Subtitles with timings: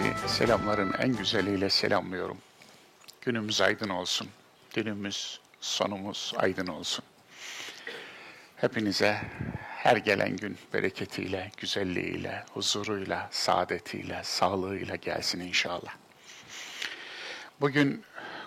[0.00, 2.38] Hepinizi selamların en güzeliyle selamlıyorum.
[3.20, 4.28] Günümüz aydın olsun.
[4.74, 7.04] Günümüz, sonumuz aydın olsun.
[8.56, 9.22] Hepinize
[9.68, 15.94] her gelen gün bereketiyle, güzelliğiyle, huzuruyla, saadetiyle, sağlığıyla gelsin inşallah.
[17.60, 18.04] Bugün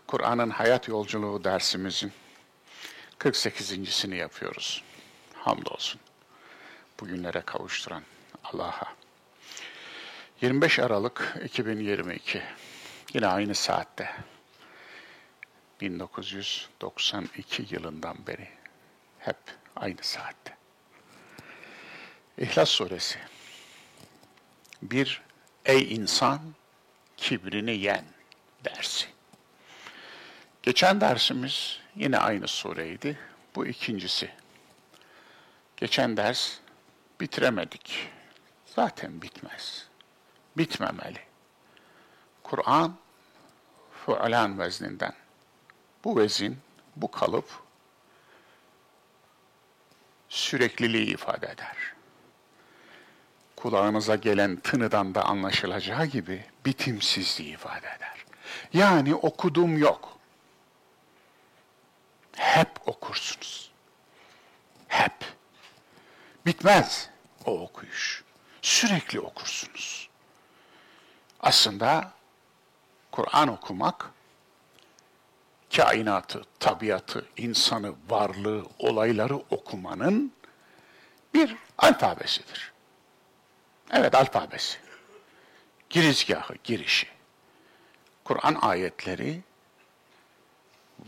[0.07, 2.11] Kur'an'ın hayat yolculuğu dersimizin
[3.19, 4.83] 48.sini yapıyoruz.
[5.33, 6.01] Hamdolsun.
[6.99, 8.03] Bugünlere kavuşturan
[8.43, 9.02] Allah'a.
[10.43, 12.41] 25 Aralık 2022.
[13.13, 14.11] Yine aynı saatte.
[15.81, 18.47] 1992 yılından beri.
[19.19, 19.37] Hep
[19.75, 20.57] aynı saatte.
[22.37, 23.19] İhlas Suresi.
[24.81, 25.21] Bir,
[25.65, 26.39] ey insan
[27.17, 28.05] kibrini yen
[28.65, 29.07] dersi.
[30.63, 33.19] Geçen dersimiz yine aynı sureydi.
[33.55, 34.31] Bu ikincisi.
[35.77, 36.57] Geçen ders
[37.21, 38.09] bitiremedik.
[38.65, 39.92] Zaten bitmez.
[40.57, 41.19] Bitmemeli.
[42.43, 42.97] Kur'an
[44.05, 45.13] fualan vezninden.
[46.03, 46.57] Bu vezin,
[46.95, 47.49] bu kalıp
[50.29, 51.77] sürekliliği ifade eder.
[53.55, 58.25] Kulağınıza gelen tınıdan da anlaşılacağı gibi bitimsizliği ifade eder.
[58.73, 60.17] Yani okudum yok.
[62.35, 63.71] Hep okursunuz.
[64.87, 65.13] Hep.
[66.45, 67.09] Bitmez
[67.45, 68.23] o okuyuş.
[68.61, 70.09] Sürekli okursunuz.
[71.43, 72.11] Aslında
[73.11, 74.11] Kur'an okumak
[75.75, 80.33] kainatı, tabiatı, insanı, varlığı, olayları okumanın
[81.33, 82.71] bir alfabesidir.
[83.91, 84.77] Evet alfabesi.
[85.89, 87.07] Girizgahı, girişi.
[88.23, 89.41] Kur'an ayetleri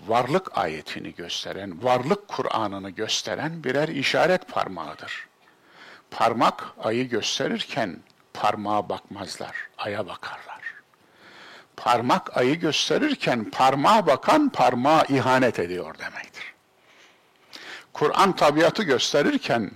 [0.07, 5.27] varlık ayetini gösteren, varlık Kur'an'ını gösteren birer işaret parmağıdır.
[6.11, 7.99] Parmak ayı gösterirken
[8.35, 10.61] parmağa bakmazlar, aya bakarlar.
[11.77, 16.53] Parmak ayı gösterirken parmağa bakan parmağa ihanet ediyor demektir.
[17.93, 19.71] Kur'an tabiatı gösterirken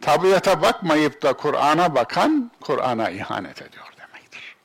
[0.00, 4.56] tabiata bakmayıp da Kur'an'a bakan Kur'an'a ihanet ediyor demektir.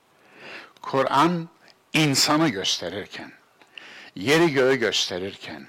[0.82, 1.50] Kur'an
[1.94, 3.32] insanı gösterirken,
[4.16, 5.68] yeri göğü gösterirken,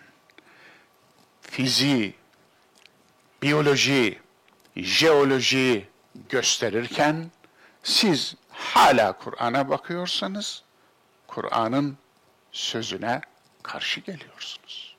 [1.41, 2.15] fiziği,
[3.43, 4.19] biyoloji,
[4.77, 5.89] jeoloji
[6.29, 7.31] gösterirken
[7.85, 10.63] siz hala Kur'an'a bakıyorsanız
[11.27, 11.99] Kur'an'ın
[12.53, 13.21] sözüne
[13.63, 14.97] karşı geliyorsunuz.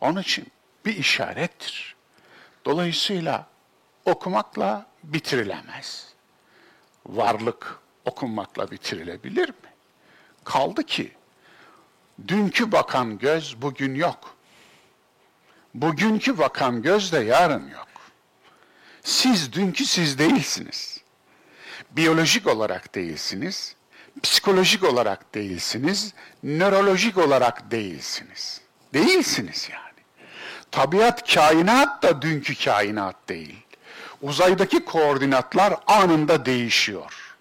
[0.00, 0.46] Onun için
[0.84, 1.96] bir işarettir.
[2.64, 3.46] Dolayısıyla
[4.04, 6.14] okumakla bitirilemez.
[7.06, 9.74] Varlık okunmakla bitirilebilir mi?
[10.44, 11.12] Kaldı ki
[12.28, 14.36] dünkü bakan göz bugün yok.
[15.74, 17.88] Bugünkü bakan göz de yarın yok.
[19.02, 20.99] Siz dünkü siz değilsiniz.
[21.90, 23.74] Biyolojik olarak değilsiniz,
[24.22, 28.60] psikolojik olarak değilsiniz, nörolojik olarak değilsiniz.
[28.94, 29.90] Değilsiniz yani.
[30.70, 33.66] Tabiat kainat da dünkü kainat değil.
[34.22, 37.36] Uzaydaki koordinatlar anında değişiyor.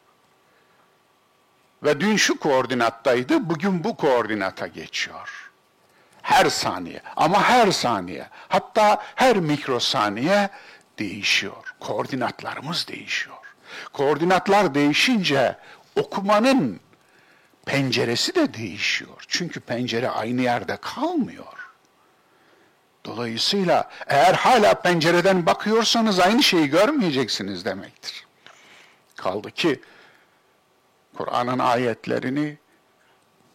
[1.84, 5.52] Ve dün şu koordinattaydı, bugün bu koordinata geçiyor.
[6.22, 10.50] Her saniye ama her saniye hatta her mikrosaniye
[11.00, 11.76] değişiyor.
[11.80, 13.38] Koordinatlarımız değişiyor.
[13.94, 15.57] Koordinatlar değişince
[15.95, 16.79] okumanın
[17.66, 19.25] penceresi de değişiyor.
[19.28, 21.69] Çünkü pencere aynı yerde kalmıyor.
[23.06, 28.28] Dolayısıyla eğer hala pencereden bakıyorsanız aynı şeyi görmeyeceksiniz demektir.
[29.16, 29.81] Kaldı ki
[31.18, 32.57] Kur'an'ın ayetlerini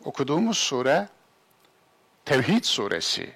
[0.05, 1.09] okuduğumuz sure
[2.25, 3.33] Tevhid suresi.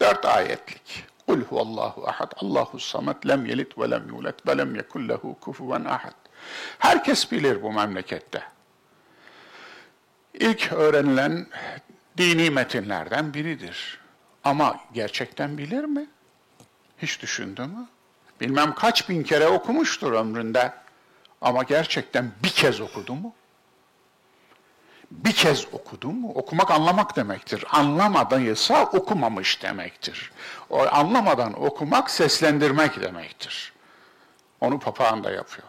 [0.00, 1.04] Dört ayetlik.
[1.26, 5.84] Kul huvallahu ahad, Allahu samet, lem yelit ve lem yulet ve lem yekun lehu kufuven
[5.84, 6.14] ahad.
[6.78, 8.42] Herkes bilir bu memlekette.
[10.34, 11.46] İlk öğrenilen
[12.18, 13.98] dini metinlerden biridir.
[14.44, 16.06] Ama gerçekten bilir mi?
[16.98, 17.86] Hiç düşündü mü?
[18.40, 20.72] Bilmem kaç bin kere okumuştur ömründe.
[21.40, 23.34] Ama gerçekten bir kez okudu mu?
[25.12, 26.24] Bir kez okudum?
[26.24, 27.64] Okumak anlamak demektir.
[27.70, 30.32] Anlamadıysa okumamış demektir.
[30.70, 33.72] O anlamadan okumak seslendirmek demektir.
[34.60, 35.68] Onu papağan da yapıyor.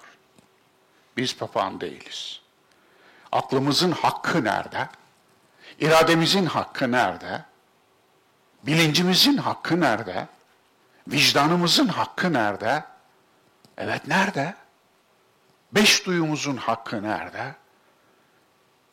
[1.18, 2.42] Biz papağan değiliz.
[3.32, 4.90] Aklımızın hakkı nerede?
[5.80, 7.46] İrademizin hakkı nerede?
[8.64, 10.28] Bilincimizin hakkı nerede?
[11.08, 12.84] Vicdanımızın hakkı nerede?
[13.78, 14.56] Evet nerede?
[15.72, 17.56] Beş duyumuzun hakkı nerede?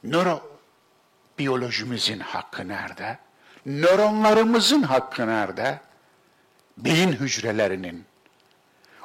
[0.05, 3.19] Nörobiyolojimizin hakkı nerede?
[3.67, 5.81] Nöronlarımızın hakkı nerede?
[6.79, 8.05] Beyin hücrelerinin,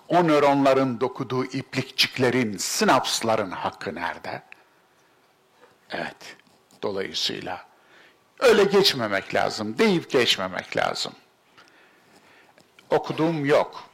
[0.08, 4.44] o nöronların dokuduğu iplikçiklerin, sinapsların hakkı nerede?
[5.90, 6.38] Evet.
[6.82, 7.66] Dolayısıyla
[8.40, 11.14] öyle geçmemek lazım, deyip geçmemek lazım.
[12.90, 13.90] Okuduğum yok.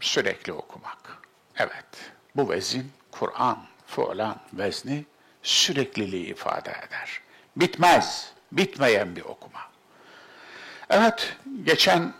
[0.00, 1.18] Sürekli okumak.
[1.56, 2.12] Evet.
[2.36, 5.04] Bu vezin Kur'an, fulan vezni
[5.42, 7.20] sürekliliği ifade eder.
[7.56, 9.60] Bitmez, bitmeyen bir okuma.
[10.90, 12.14] Evet, geçen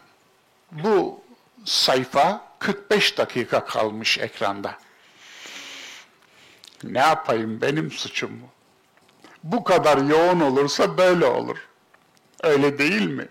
[0.72, 1.22] bu
[1.64, 4.78] sayfa 45 dakika kalmış ekranda.
[6.84, 8.48] Ne yapayım benim suçum mu?
[9.42, 11.58] Bu kadar yoğun olursa böyle olur.
[12.42, 13.28] Öyle değil mi?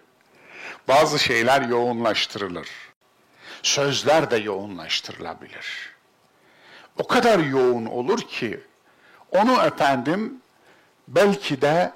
[0.87, 2.67] Bazı şeyler yoğunlaştırılır.
[3.63, 5.95] Sözler de yoğunlaştırılabilir.
[6.97, 8.59] O kadar yoğun olur ki
[9.31, 10.33] onu efendim
[11.07, 11.91] belki de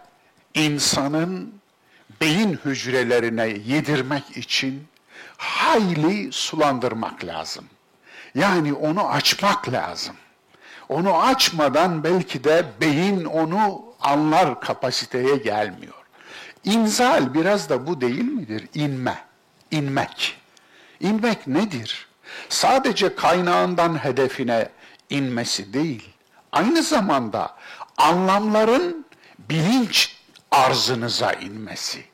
[0.53, 1.53] insanın
[2.21, 4.87] beyin hücrelerine yedirmek için
[5.37, 7.65] hayli sulandırmak lazım.
[8.35, 10.15] Yani onu açmak lazım.
[10.89, 15.93] Onu açmadan belki de beyin onu anlar kapasiteye gelmiyor.
[16.63, 18.67] İnzal biraz da bu değil midir?
[18.73, 19.17] İnme,
[19.71, 20.37] inmek.
[20.99, 22.07] İnmek nedir?
[22.49, 24.69] Sadece kaynağından hedefine
[25.09, 26.09] inmesi değil,
[26.55, 27.55] aynı zamanda
[27.97, 29.05] anlamların
[29.39, 30.15] bilinç
[30.51, 32.05] arzınıza inmesi.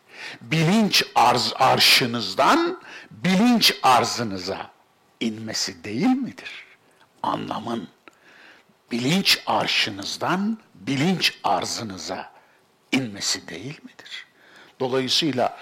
[0.42, 4.72] Bilinç arz arşınızdan bilinç arzınıza
[5.20, 6.66] inmesi değil midir?
[7.24, 7.88] Anlamın
[8.92, 12.32] bilinç arşınızdan bilinç arzınıza
[12.92, 14.26] inmesi değil midir?
[14.80, 15.58] Dolayısıyla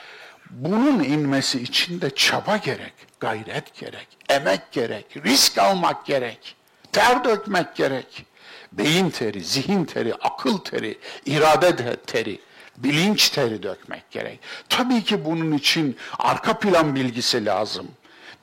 [0.50, 6.56] bunun inmesi için de çaba gerek, gayret gerek, emek gerek, risk almak gerek,
[6.92, 8.26] ter dökmek gerek.
[8.72, 12.40] Beyin teri, zihin teri, akıl teri, irade teri,
[12.78, 14.40] bilinç teri dökmek gerek.
[14.70, 17.88] Tabii ki bunun için arka plan bilgisi lazım.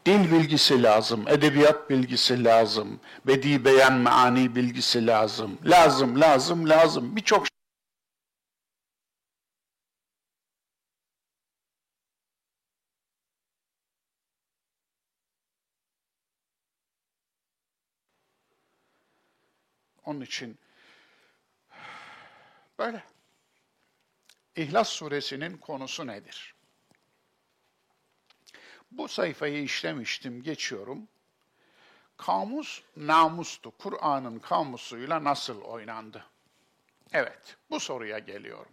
[0.06, 5.58] Dil bilgisi lazım, edebiyat bilgisi lazım, bedi beyan meani bilgisi lazım.
[5.64, 7.16] Lazım, lazım, lazım.
[7.16, 7.46] Birçok
[20.06, 20.58] Onun için
[22.78, 23.04] böyle.
[24.56, 26.54] İhlas suresinin konusu nedir?
[28.90, 31.08] Bu sayfayı işlemiştim, geçiyorum.
[32.16, 33.70] Kamus namustu.
[33.70, 36.24] Kur'an'ın kamusuyla nasıl oynandı?
[37.12, 38.72] Evet, bu soruya geliyorum.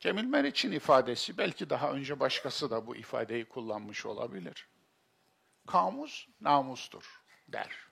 [0.00, 4.68] Cemil Meriç'in ifadesi, belki daha önce başkası da bu ifadeyi kullanmış olabilir.
[5.66, 7.85] Kamus namustur der.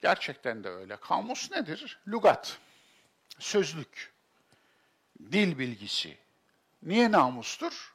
[0.00, 0.96] Gerçekten de öyle.
[0.96, 1.98] Kamus nedir?
[2.08, 2.58] Lugat,
[3.38, 4.12] sözlük,
[5.32, 6.18] dil bilgisi.
[6.82, 7.94] Niye namustur?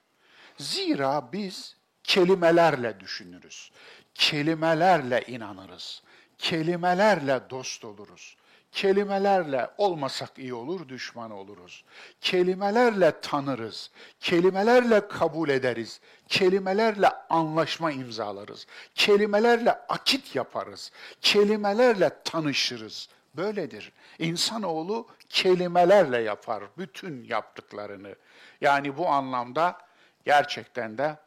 [0.57, 3.71] Zira biz kelimelerle düşünürüz.
[4.15, 6.03] Kelimelerle inanırız.
[6.37, 8.37] Kelimelerle dost oluruz.
[8.75, 11.83] Kelimelerle olmasak iyi olur, düşman oluruz.
[12.21, 13.91] Kelimelerle tanırız.
[14.19, 15.99] Kelimelerle kabul ederiz.
[16.27, 18.67] Kelimelerle anlaşma imzalarız.
[18.95, 20.91] Kelimelerle akit yaparız.
[21.21, 23.09] Kelimelerle tanışırız.
[23.35, 23.91] Böyledir.
[24.19, 28.15] İnsanoğlu kelimelerle yapar bütün yaptıklarını.
[28.61, 29.77] Yani bu anlamda
[30.25, 31.17] gerçekten de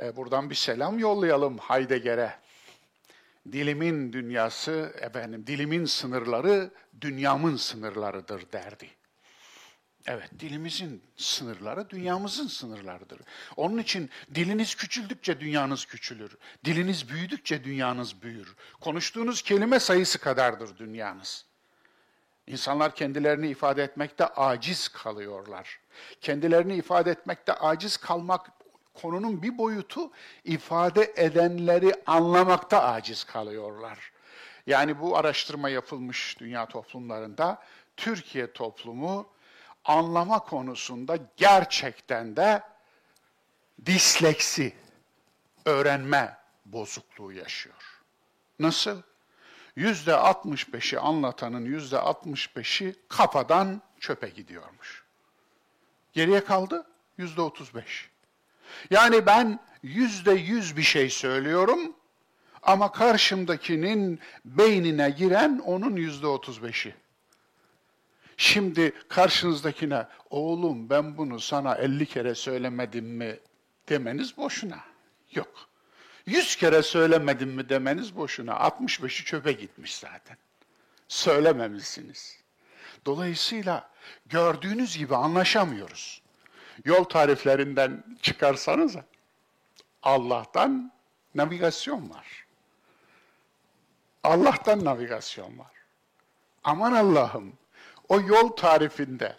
[0.00, 2.32] e, buradan bir selam yollayalım Heidegger'e.
[3.52, 8.90] Dilimin dünyası, efendim, dilimin sınırları dünyamın sınırlarıdır derdi.
[10.06, 13.20] Evet, dilimizin sınırları dünyamızın sınırlarıdır.
[13.56, 16.36] Onun için diliniz küçüldükçe dünyanız küçülür.
[16.64, 18.54] Diliniz büyüdükçe dünyanız büyür.
[18.80, 21.46] Konuştuğunuz kelime sayısı kadardır dünyanız.
[22.46, 25.80] İnsanlar kendilerini ifade etmekte aciz kalıyorlar.
[26.20, 28.59] Kendilerini ifade etmekte aciz kalmak
[29.02, 30.10] konunun bir boyutu
[30.44, 34.12] ifade edenleri anlamakta aciz kalıyorlar.
[34.66, 37.62] Yani bu araştırma yapılmış dünya toplumlarında
[37.96, 39.26] Türkiye toplumu
[39.84, 42.62] anlama konusunda gerçekten de
[43.86, 44.74] disleksi,
[45.64, 48.02] öğrenme bozukluğu yaşıyor.
[48.58, 49.02] Nasıl?
[49.76, 55.04] Yüzde 65'i anlatanın yüzde 65'i kafadan çöpe gidiyormuş.
[56.12, 56.86] Geriye kaldı
[57.18, 58.09] yüzde 35.
[58.90, 61.94] Yani ben yüzde yüz bir şey söylüyorum
[62.62, 66.94] ama karşımdakinin beynine giren onun yüzde 35'i.
[68.36, 73.38] Şimdi karşınızdakine oğlum ben bunu sana 50 kere söylemedim mi
[73.88, 74.78] demeniz boşuna.
[75.34, 75.68] Yok.
[76.26, 78.52] 100 kere söylemedim mi demeniz boşuna.
[78.52, 80.36] 65'i çöpe gitmiş zaten.
[81.08, 82.40] Söylememişsiniz.
[83.06, 83.90] Dolayısıyla
[84.26, 86.19] gördüğünüz gibi anlaşamıyoruz.
[86.84, 88.96] Yol tariflerinden çıkarsanız
[90.02, 90.92] Allah'tan
[91.34, 92.46] navigasyon var.
[94.24, 95.72] Allah'tan navigasyon var.
[96.64, 97.52] Aman Allah'ım
[98.08, 99.36] o yol tarifinde,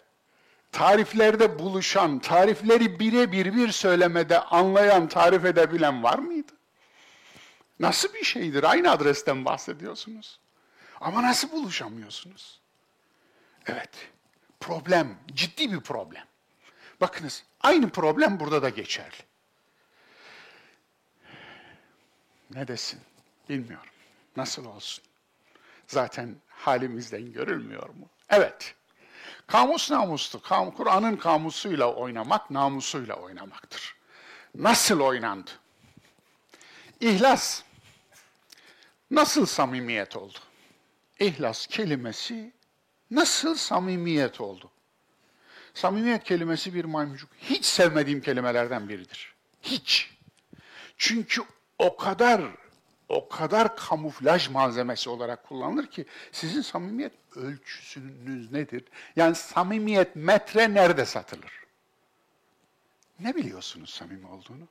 [0.72, 6.52] tariflerde buluşan, tarifleri birebir bir söylemede anlayan, tarif edebilen var mıydı?
[7.80, 8.64] Nasıl bir şeydir?
[8.64, 10.40] Aynı adresten bahsediyorsunuz.
[11.00, 12.60] Ama nasıl buluşamıyorsunuz?
[13.66, 13.90] Evet,
[14.60, 16.24] problem, ciddi bir problem.
[17.02, 19.16] Bakınız, aynı problem burada da geçerli.
[22.50, 23.00] Ne desin?
[23.48, 23.92] Bilmiyorum.
[24.36, 25.04] Nasıl olsun?
[25.86, 28.08] Zaten halimizden görülmüyor mu?
[28.28, 28.74] Evet.
[29.46, 30.42] Kamus namustu.
[30.42, 33.96] Kam, Kur'an'ın kamusuyla oynamak, namusuyla oynamaktır.
[34.54, 35.50] Nasıl oynandı?
[37.00, 37.62] İhlas.
[39.10, 40.38] Nasıl samimiyet oldu?
[41.20, 42.52] İhlas kelimesi
[43.10, 44.70] nasıl samimiyet oldu?
[45.74, 47.30] Samimiyet kelimesi bir maymuncuk.
[47.40, 49.34] Hiç sevmediğim kelimelerden biridir.
[49.62, 50.10] Hiç.
[50.96, 51.42] Çünkü
[51.78, 52.42] o kadar
[53.08, 58.84] o kadar kamuflaj malzemesi olarak kullanılır ki sizin samimiyet ölçüsünüz nedir?
[59.16, 61.62] Yani samimiyet metre nerede satılır?
[63.20, 64.68] Ne biliyorsunuz samimi olduğunu?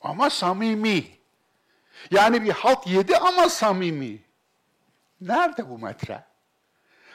[0.00, 1.04] Ama samimi.
[2.10, 4.22] Yani bir halt yedi ama samimi.
[5.20, 6.24] Nerede bu metre?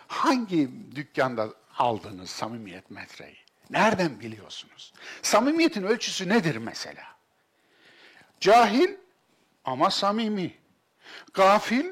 [0.07, 3.37] Hangi dükkanda aldınız samimiyet metreyi?
[3.69, 4.93] Nereden biliyorsunuz?
[5.21, 7.03] Samimiyetin ölçüsü nedir mesela?
[8.39, 8.89] Cahil
[9.65, 10.57] ama samimi.
[11.33, 11.85] Gafil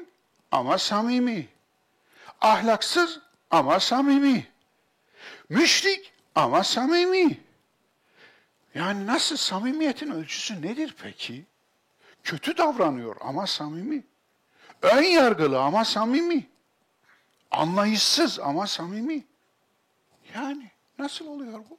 [0.50, 1.48] ama samimi.
[2.40, 3.20] Ahlaksız
[3.50, 4.46] ama samimi.
[5.48, 7.40] Müşrik ama samimi.
[8.74, 11.44] Yani nasıl samimiyetin ölçüsü nedir peki?
[12.24, 14.04] Kötü davranıyor ama samimi.
[14.82, 16.46] Ön yargılı ama samimi.
[17.50, 19.24] Anlayışsız ama samimi.
[20.34, 21.78] Yani nasıl oluyor bu?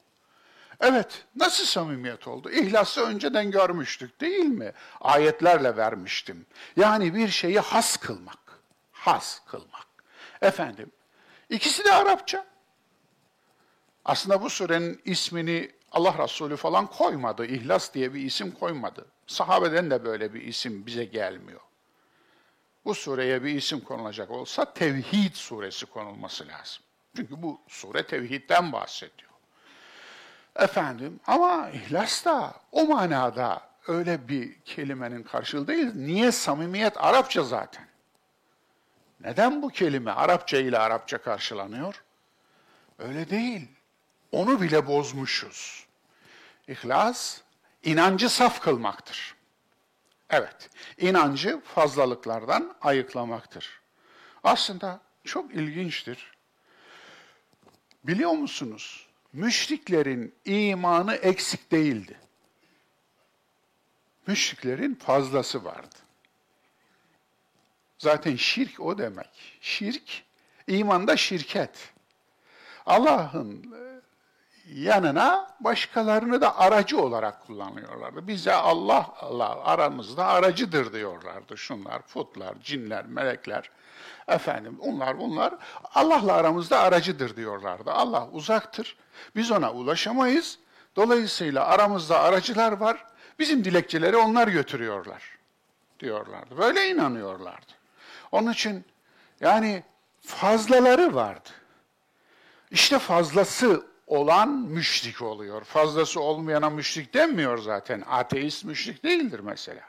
[0.80, 2.50] Evet, nasıl samimiyet oldu?
[2.50, 4.72] İhlası önceden görmüştük değil mi?
[5.02, 6.46] Ayetlerle vermiştim.
[6.76, 8.40] Yani bir şeyi has kılmak.
[8.92, 9.88] Has kılmak.
[10.42, 10.92] Efendim,
[11.50, 12.46] ikisi de Arapça.
[14.06, 17.46] Aslında bu surenin ismini Allah Resulü falan koymadı.
[17.46, 19.06] İhlas diye bir isim koymadı.
[19.28, 21.62] Sahabeden de böyle bir isim bize gelmiyor.
[22.86, 26.83] Bu sureye bir isim konulacak olsa Tevhid suresi konulması lazım.
[27.16, 29.30] Çünkü bu sure tevhidden bahsediyor.
[30.56, 35.92] Efendim ama ihlas da o manada öyle bir kelimenin karşılığı değil.
[35.96, 37.88] Niye samimiyet Arapça zaten?
[39.20, 42.04] Neden bu kelime Arapça ile Arapça karşılanıyor?
[43.00, 43.68] Öyle değil.
[44.32, 45.88] Onu bile bozmuşuz.
[46.68, 47.42] İhlas,
[47.84, 49.36] inancı saf kılmaktır.
[50.30, 53.82] Evet, inancı fazlalıklardan ayıklamaktır.
[54.44, 56.33] Aslında çok ilginçtir.
[58.04, 59.08] Biliyor musunuz?
[59.34, 62.20] müşriklerin imanı eksik değildi.
[64.28, 65.96] Müşriklerin fazlası vardı.
[67.98, 69.60] Zaten şirk o demek.
[69.62, 70.24] Şirk,
[70.68, 71.94] imanda şirket.
[72.86, 74.02] Allah'ın e,
[74.74, 78.28] yanına başkalarını da aracı olarak kullanıyorlardı.
[78.28, 83.70] Bize Allah Allah aramızda aracıdır diyorlardı şunlar, putlar, cinler, melekler.
[84.28, 85.54] Efendim onlar bunlar
[85.94, 87.92] Allah'la aramızda aracıdır diyorlardı.
[87.92, 88.98] Allah uzaktır.
[89.36, 90.60] Biz ona ulaşamayız.
[90.96, 93.06] Dolayısıyla aramızda aracılar var.
[93.40, 95.38] Bizim dilekçeleri onlar götürüyorlar
[96.00, 96.58] diyorlardı.
[96.58, 97.72] Böyle inanıyorlardı.
[98.32, 98.86] Onun için
[99.42, 99.84] yani
[100.22, 101.50] fazlaları vardı.
[102.72, 105.64] İşte fazlası olan müşrik oluyor.
[105.64, 108.04] Fazlası olmayana müşrik denmiyor zaten.
[108.08, 109.84] Ateist müşrik değildir mesela.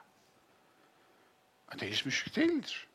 [1.72, 2.86] Ateist müşrik değildir.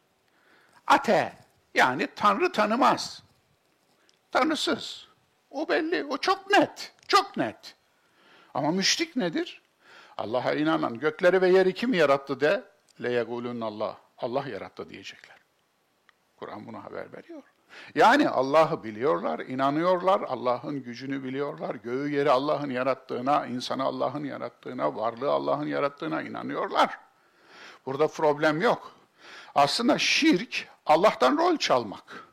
[0.90, 1.34] Ate
[1.74, 3.24] yani Tanrı tanımaz.
[4.32, 5.08] Tanrısız.
[5.52, 7.76] O belli, o çok net, çok net.
[8.54, 9.62] Ama müşrik nedir?
[10.18, 12.64] Allah'a inanan, gökleri ve yeri kim yarattı de,
[13.04, 15.38] leyegulun Allah, Allah yarattı diyecekler.
[16.38, 17.44] Kur'an buna haber veriyor.
[17.96, 25.32] Yani Allah'ı biliyorlar, inanıyorlar, Allah'ın gücünü biliyorlar, göğü yeri Allah'ın yarattığına, insanı Allah'ın yarattığına, varlığı
[25.32, 26.98] Allah'ın yarattığına inanıyorlar.
[27.86, 28.92] Burada problem yok.
[29.56, 32.28] Aslında şirk Allah'tan rol çalmak.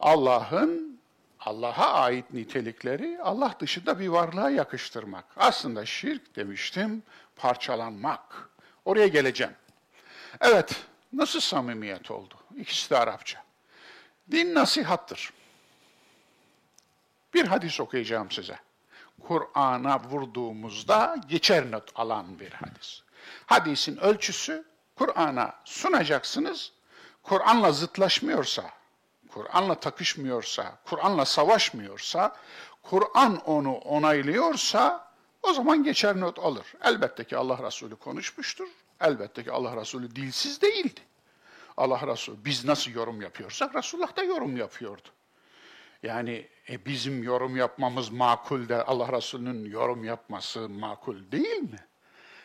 [0.00, 1.00] Allah'ın
[1.40, 5.24] Allah'a ait nitelikleri Allah dışında bir varlığa yakıştırmak.
[5.36, 7.02] Aslında şirk demiştim,
[7.36, 8.50] parçalanmak.
[8.84, 9.54] Oraya geleceğim.
[10.40, 12.34] Evet, nasıl samimiyet oldu?
[12.56, 13.44] İkisi de Arapça.
[14.30, 15.32] Din nasihattır.
[17.34, 18.58] Bir hadis okuyacağım size.
[19.20, 23.02] Kur'an'a vurduğumuzda geçer not alan bir hadis.
[23.46, 26.75] Hadisin ölçüsü Kur'an'a sunacaksınız.
[27.28, 28.70] Kur'an'la zıtlaşmıyorsa,
[29.28, 32.36] Kur'an'la takışmıyorsa, Kur'an'la savaşmıyorsa,
[32.82, 36.74] Kur'an onu onaylıyorsa o zaman geçer not alır.
[36.84, 38.68] Elbette ki Allah Resulü konuşmuştur.
[39.00, 41.00] Elbette ki Allah Resulü dilsiz değildi.
[41.76, 45.08] Allah Resulü biz nasıl yorum yapıyorsak Resulullah da yorum yapıyordu.
[46.02, 51.86] Yani e, bizim yorum yapmamız makul de Allah Resulü'nün yorum yapması makul değil mi?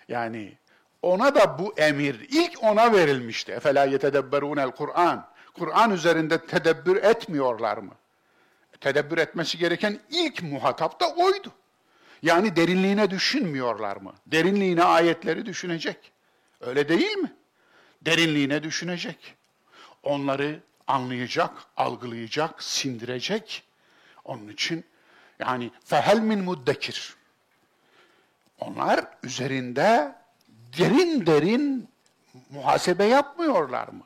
[0.08, 0.58] Yani
[1.02, 3.52] ona da bu emir ilk ona verilmişti.
[3.52, 5.28] Efela yetedebberunel Kur'an.
[5.54, 7.94] Kur'an üzerinde tedebbür etmiyorlar mı?
[8.82, 11.52] Tedebbür etmesi gereken ilk muhatap da oydu.
[12.22, 14.14] Yani derinliğine düşünmüyorlar mı?
[14.28, 16.12] Derinliğine ayetleri düşünecek.
[16.62, 17.34] Öyle değil mi?
[18.02, 19.36] Derinliğine düşünecek.
[20.04, 23.64] Onları anlayacak, algılayacak, sindirecek.
[24.26, 24.86] Onun için
[25.40, 27.16] yani fehel min muddekir.
[28.60, 30.16] Onlar üzerinde
[30.78, 31.90] derin derin
[32.50, 34.04] muhasebe yapmıyorlar mı?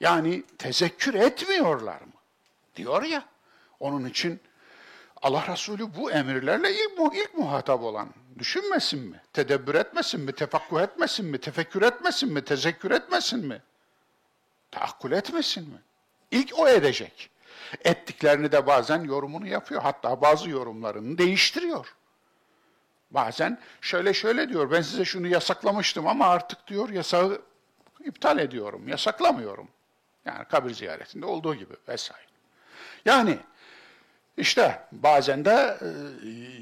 [0.00, 2.12] Yani tezekkür etmiyorlar mı?
[2.76, 3.24] Diyor ya.
[3.80, 4.40] Onun için
[5.22, 8.08] Allah Resulü bu emirlerle ilk, ilk muhatap olan
[8.38, 9.20] düşünmesin mi?
[9.32, 10.32] Tedebbür etmesin mi?
[10.32, 11.38] Tefakkuh etmesin mi?
[11.38, 12.44] Tefekkür etmesin mi?
[12.44, 13.62] Tezekkür etmesin mi?
[14.70, 15.78] Taakkul etmesin mi?
[16.30, 17.30] İlk o edecek.
[17.84, 19.82] Ettiklerini de bazen yorumunu yapıyor.
[19.82, 21.95] Hatta bazı yorumlarını değiştiriyor.
[23.10, 27.42] Bazen şöyle şöyle diyor, ben size şunu yasaklamıştım ama artık diyor yasağı
[28.04, 29.68] iptal ediyorum, yasaklamıyorum.
[30.24, 32.26] Yani kabir ziyaretinde olduğu gibi vesaire.
[33.04, 33.38] Yani
[34.36, 35.86] işte bazen de e,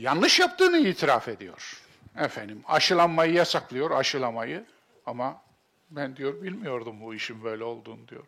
[0.00, 1.82] yanlış yaptığını itiraf ediyor.
[2.16, 4.64] Efendim aşılanmayı yasaklıyor, aşılamayı
[5.06, 5.42] ama
[5.90, 8.24] ben diyor bilmiyordum bu işin böyle olduğunu diyor.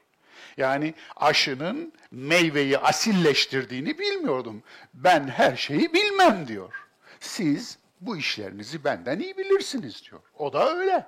[0.57, 4.63] Yani aşının meyveyi asilleştirdiğini bilmiyordum.
[4.95, 6.75] Ben her şeyi bilmem diyor.
[7.21, 10.21] Siz bu işlerinizi benden iyi bilirsiniz diyor.
[10.39, 11.07] O da öyle.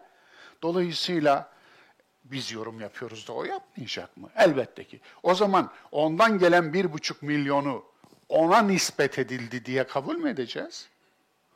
[0.63, 1.51] Dolayısıyla
[2.25, 4.31] biz yorum yapıyoruz da o yapmayacak mı?
[4.37, 5.01] Elbette ki.
[5.23, 7.85] O zaman ondan gelen bir buçuk milyonu
[8.29, 10.89] ona nispet edildi diye kabul mü edeceğiz?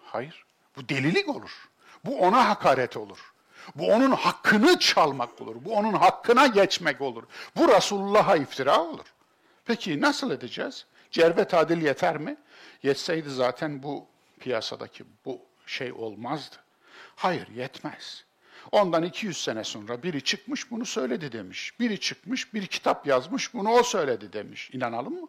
[0.04, 0.44] Hayır.
[0.76, 1.68] Bu delilik olur.
[2.04, 3.32] Bu ona hakaret olur.
[3.74, 5.56] Bu onun hakkını çalmak olur.
[5.60, 7.22] Bu onun hakkına geçmek olur.
[7.56, 9.06] Bu Resulullah'a iftira olur.
[9.64, 10.86] Peki nasıl edeceğiz?
[11.10, 12.36] Cerbe tadil yeter mi?
[12.82, 14.06] Yetseydi zaten bu
[14.42, 16.56] piyasadaki bu şey olmazdı.
[17.16, 18.24] Hayır yetmez.
[18.72, 21.80] Ondan 200 sene sonra biri çıkmış bunu söyledi demiş.
[21.80, 24.70] Biri çıkmış bir kitap yazmış bunu o söyledi demiş.
[24.72, 25.28] İnanalım mı?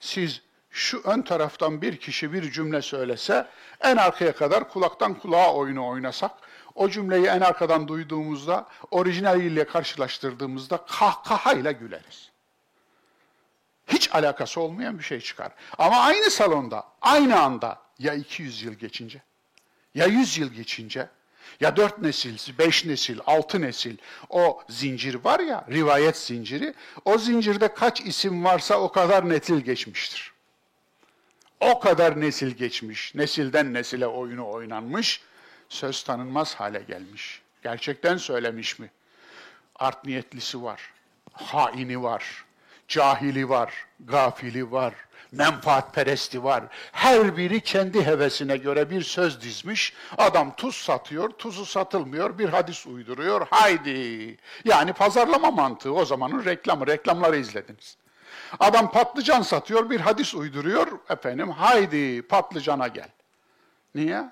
[0.00, 3.46] Siz şu ön taraftan bir kişi bir cümle söylese
[3.80, 6.30] en arkaya kadar kulaktan kulağa oyunu oynasak
[6.74, 12.33] o cümleyi en arkadan duyduğumuzda orijinaliyle karşılaştırdığımızda kahkahayla güleriz.
[13.86, 15.52] Hiç alakası olmayan bir şey çıkar.
[15.78, 19.22] Ama aynı salonda, aynı anda ya 200 yıl geçince,
[19.94, 21.08] ya 100 yıl geçince,
[21.60, 23.96] ya dört nesil, beş nesil, altı nesil
[24.30, 30.32] o zincir var ya, rivayet zinciri, o zincirde kaç isim varsa o kadar nesil geçmiştir.
[31.60, 35.20] O kadar nesil geçmiş, nesilden nesile oyunu oynanmış,
[35.68, 37.42] söz tanınmaz hale gelmiş.
[37.62, 38.90] Gerçekten söylemiş mi?
[39.76, 40.92] Art niyetlisi var,
[41.32, 42.44] haini var,
[42.94, 44.94] Cahili var, gafili var,
[45.32, 46.64] menfaatperesti var.
[46.92, 49.92] Her biri kendi hevesine göre bir söz dizmiş.
[50.18, 53.46] Adam tuz satıyor, tuzu satılmıyor, bir hadis uyduruyor.
[53.50, 54.36] Haydi!
[54.64, 57.96] Yani pazarlama mantığı o zamanın reklamı, reklamları izlediniz.
[58.60, 60.86] Adam patlıcan satıyor, bir hadis uyduruyor.
[61.08, 63.08] Efendim haydi patlıcana gel.
[63.94, 64.24] Niye?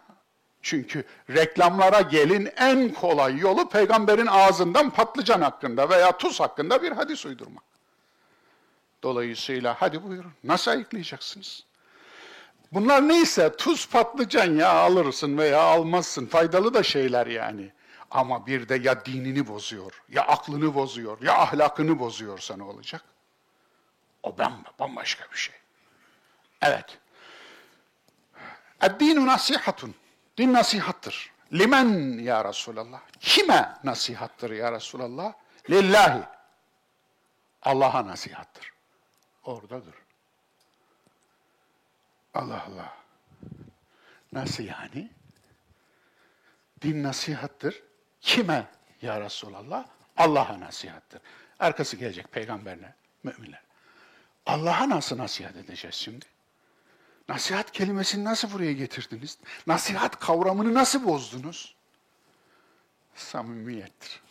[0.63, 7.27] Çünkü reklamlara gelin en kolay yolu peygamberin ağzından patlıcan hakkında veya tuz hakkında bir hadis
[7.27, 7.72] uydurmak.
[9.03, 10.33] Dolayısıyla hadi buyurun.
[10.45, 11.65] Nasıl ayıklayacaksınız?
[12.73, 16.27] Bunlar neyse tuz patlıcan ya alırsın veya almazsın.
[16.27, 17.73] Faydalı da şeyler yani.
[18.11, 23.05] Ama bir de ya dinini bozuyor, ya aklını bozuyor, ya ahlakını bozuyorsa ne olacak?
[24.23, 24.37] O
[24.79, 25.55] bambaşka bir şey.
[26.63, 26.99] Evet.
[28.83, 29.95] Eddinu nasihatun.
[30.39, 31.33] Din nasihattır.
[31.53, 33.01] Limen ya Resulallah?
[33.21, 35.33] Kime nasihattır ya Resulallah?
[35.71, 36.23] Lillahi.
[37.63, 38.72] Allah'a nasihattır
[39.45, 39.95] oradadır.
[42.35, 42.97] Allah Allah.
[44.33, 45.11] Nasıl yani?
[46.83, 47.83] Din nasihattır.
[48.21, 48.67] Kime
[49.03, 49.87] ya Resulallah?
[50.17, 51.21] Allah'a nasihattır.
[51.59, 53.63] Arkası gelecek peygamberle, müminler.
[54.47, 56.27] Allah'a nasıl nasihat edeceğiz şimdi?
[57.29, 59.39] Nasihat kelimesini nasıl buraya getirdiniz?
[59.67, 61.75] Nasihat kavramını nasıl bozdunuz?
[63.15, 64.23] Samimiyettir.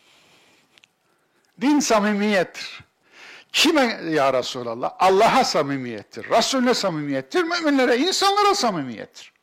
[1.61, 2.83] Din samimiyettir.
[3.51, 4.93] Kime ya Resulallah?
[4.99, 6.29] Allah'a samimiyettir.
[6.29, 7.43] Resulüne samimiyettir.
[7.43, 9.33] Müminlere, insanlara samimiyettir.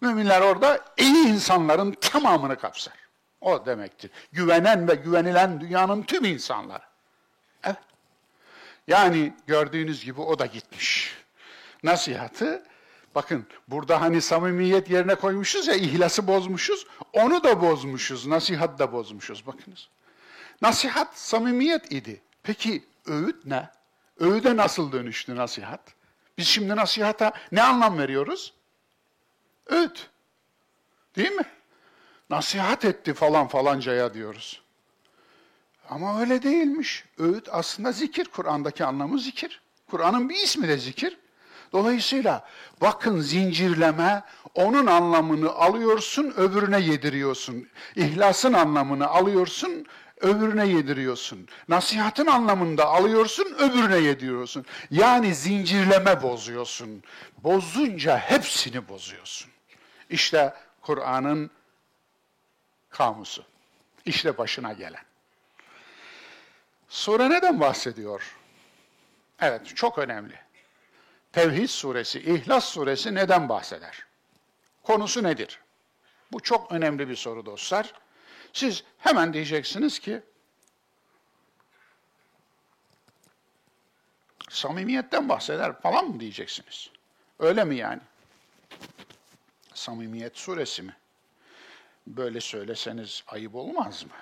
[0.00, 2.94] Müminler orada iyi insanların tamamını kapsar.
[3.40, 4.10] O demektir.
[4.32, 6.82] Güvenen ve güvenilen dünyanın tüm insanları.
[7.64, 7.76] Evet.
[8.88, 11.16] Yani gördüğünüz gibi o da gitmiş.
[11.82, 12.64] Nasihatı,
[13.14, 19.46] bakın burada hani samimiyet yerine koymuşuz ya, ihlası bozmuşuz, onu da bozmuşuz, nasihat da bozmuşuz
[19.46, 19.88] bakınız.
[20.62, 22.20] Nasihat samimiyet idi.
[22.42, 23.68] Peki öğüt ne?
[24.18, 25.80] Öğüde nasıl dönüştü nasihat?
[26.38, 28.54] Biz şimdi nasihata ne anlam veriyoruz?
[29.66, 30.10] Öğüt.
[31.16, 31.44] Değil mi?
[32.30, 34.62] Nasihat etti falan falancaya diyoruz.
[35.88, 37.04] Ama öyle değilmiş.
[37.18, 38.24] Öğüt aslında zikir.
[38.24, 39.60] Kur'an'daki anlamı zikir.
[39.90, 41.18] Kur'an'ın bir ismi de zikir.
[41.72, 42.48] Dolayısıyla
[42.80, 44.22] bakın zincirleme,
[44.54, 47.68] onun anlamını alıyorsun, öbürüne yediriyorsun.
[47.96, 49.86] İhlasın anlamını alıyorsun,
[50.20, 51.48] öbürüne yediriyorsun.
[51.68, 54.66] Nasihatın anlamında alıyorsun, öbürüne yediriyorsun.
[54.90, 57.02] Yani zincirleme bozuyorsun.
[57.38, 59.50] Bozunca hepsini bozuyorsun.
[60.10, 61.50] İşte Kur'an'ın
[62.90, 63.44] kamusu.
[64.04, 65.02] İşte başına gelen.
[66.88, 68.36] Sure neden bahsediyor?
[69.40, 70.34] Evet, çok önemli.
[71.32, 74.06] Tevhid suresi, İhlas suresi neden bahseder?
[74.82, 75.60] Konusu nedir?
[76.32, 77.92] Bu çok önemli bir soru dostlar.
[78.52, 80.22] Siz hemen diyeceksiniz ki,
[84.48, 86.90] samimiyetten bahseder falan mı diyeceksiniz?
[87.38, 88.00] Öyle mi yani?
[89.74, 90.96] Samimiyet suresi mi?
[92.06, 94.12] Böyle söyleseniz ayıp olmaz mı?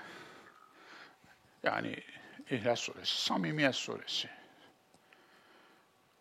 [1.63, 2.03] Yani
[2.51, 4.29] İhlas suresi, samimiyet suresi.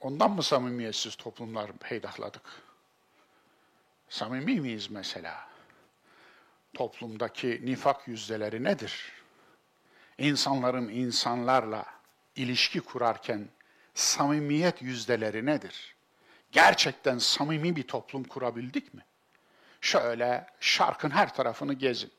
[0.01, 2.41] Ondan mı samimiyetsiz toplumlar peydahladık?
[4.09, 5.47] Samimi miyiz mesela?
[6.77, 9.11] Toplumdaki nifak yüzdeleri nedir?
[10.17, 11.85] İnsanların insanlarla
[12.35, 13.49] ilişki kurarken
[13.93, 15.95] samimiyet yüzdeleri nedir?
[16.51, 19.05] Gerçekten samimi bir toplum kurabildik mi?
[19.81, 22.11] Şöyle şarkın her tarafını gezin.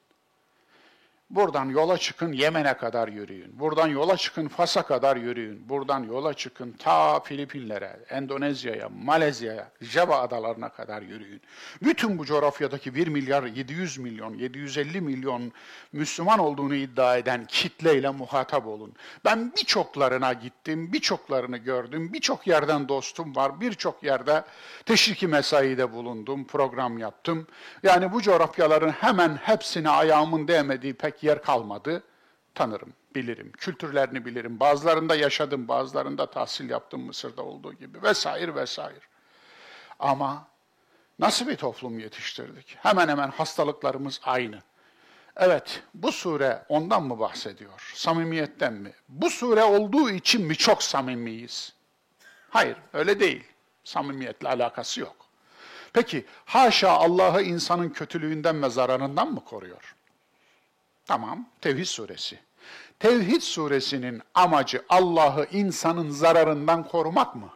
[1.31, 3.61] Buradan yola çıkın Yemen'e kadar yürüyün.
[3.61, 5.69] Buradan yola çıkın Fas'a kadar yürüyün.
[5.69, 11.41] Buradan yola çıkın ta Filipinlere, Endonezya'ya, Malezya'ya, Java adalarına kadar yürüyün.
[11.83, 15.53] Bütün bu coğrafyadaki 1 milyar 700 milyon, 750 milyon
[15.93, 18.95] Müslüman olduğunu iddia eden kitleyle muhatap olun.
[19.25, 24.45] Ben birçoklarına gittim, birçoklarını gördüm, birçok yerden dostum var, birçok yerde
[24.87, 27.47] teşriki mesaide bulundum, program yaptım.
[27.83, 32.03] Yani bu coğrafyaların hemen hepsine ayağımın değmediği pek yer kalmadı.
[32.55, 34.61] Tanırım, bilirim, kültürlerini bilirim.
[34.61, 39.01] Bazılarında yaşadım, bazılarında tahsil yaptım Mısır'da olduğu gibi vesaire vesaire.
[39.99, 40.49] Ama
[41.19, 42.77] nasıl bir toplum yetiştirdik?
[42.81, 44.63] Hemen hemen hastalıklarımız aynı.
[45.37, 47.93] Evet, bu sure ondan mı bahsediyor?
[47.95, 48.93] Samimiyetten mi?
[49.09, 51.73] Bu sure olduğu için mi çok samimiyiz?
[52.51, 53.45] Hayır, öyle değil.
[53.85, 55.17] Samimiyetle alakası yok.
[55.93, 59.95] Peki, haşa Allah'ı insanın kötülüğünden ve zararından mı koruyor?
[61.09, 62.38] Tamam, Tevhid suresi.
[62.99, 67.51] Tevhid suresinin amacı Allah'ı insanın zararından korumak mı?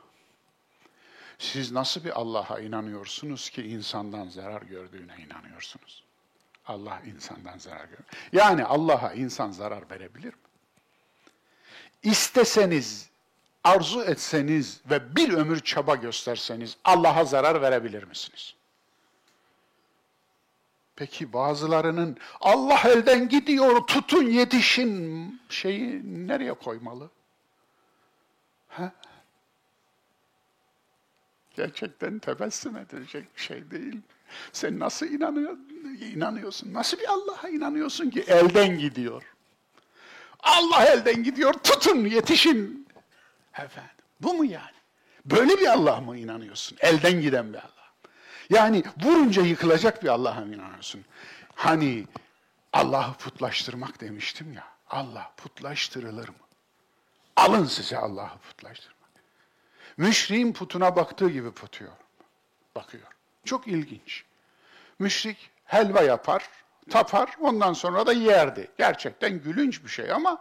[1.39, 6.05] Siz nasıl bir Allah'a inanıyorsunuz ki insandan zarar gördüğüne inanıyorsunuz?
[6.67, 8.05] Allah insandan zarar görür.
[8.33, 10.41] Yani Allah'a insan zarar verebilir mi?
[12.03, 13.09] İsteseniz,
[13.65, 18.55] arzu etseniz ve bir ömür çaba gösterseniz Allah'a zarar verebilir misiniz?
[20.97, 27.11] Peki bazılarının Allah elden gidiyor tutun yetişin şeyi nereye koymalı?
[28.69, 28.93] Ha?
[31.57, 34.01] Gerçekten tebessüm edilecek bir şey değil.
[34.53, 35.57] Sen nasıl inanıyor,
[36.15, 36.75] inanıyorsun?
[36.75, 39.23] Nasıl bir Allah'a inanıyorsun ki elden gidiyor?
[40.41, 42.89] Allah elden gidiyor, tutun, yetişin.
[43.53, 44.77] Efendim, bu mu yani?
[45.25, 46.79] Böyle bir Allah mı inanıyorsun?
[46.81, 47.82] Elden giden bir Allah.
[48.53, 51.05] Yani vurunca yıkılacak bir Allah'a inanıyorsun.
[51.55, 52.07] Hani
[52.73, 54.65] Allah'ı putlaştırmak demiştim ya.
[54.91, 56.35] Allah putlaştırılır mı?
[57.37, 59.11] Alın size Allah'ı putlaştırmak.
[59.97, 61.93] Müşriğin putuna baktığı gibi putuyor.
[62.77, 63.07] Bakıyor.
[63.45, 64.25] Çok ilginç.
[64.99, 66.49] Müşrik helva yapar,
[66.91, 68.71] tapar, ondan sonra da yerdi.
[68.79, 70.39] Gerçekten gülünç bir şey ama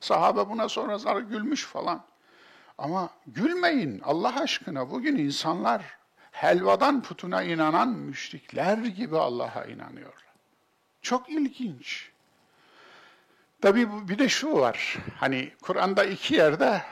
[0.00, 2.04] sahabe buna sonra gülmüş falan.
[2.78, 4.90] Ama gülmeyin Allah aşkına.
[4.90, 6.01] Bugün insanlar
[6.32, 10.22] helvadan putuna inanan müşrikler gibi Allah'a inanıyorlar.
[11.02, 12.10] Çok ilginç.
[13.62, 14.98] Tabii bir de şu var.
[15.16, 16.82] Hani Kur'an'da iki yerde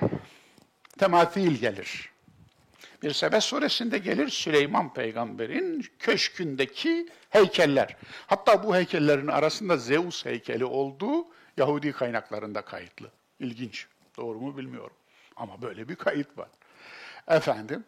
[0.98, 2.10] tematil gelir.
[3.02, 7.96] Bir Sebe suresinde gelir Süleyman peygamberin köşkündeki heykeller.
[8.26, 11.26] Hatta bu heykellerin arasında Zeus heykeli olduğu
[11.56, 13.10] Yahudi kaynaklarında kayıtlı.
[13.38, 13.86] İlginç.
[14.16, 14.96] Doğru mu bilmiyorum.
[15.36, 16.48] Ama böyle bir kayıt var.
[17.28, 17.84] Efendim.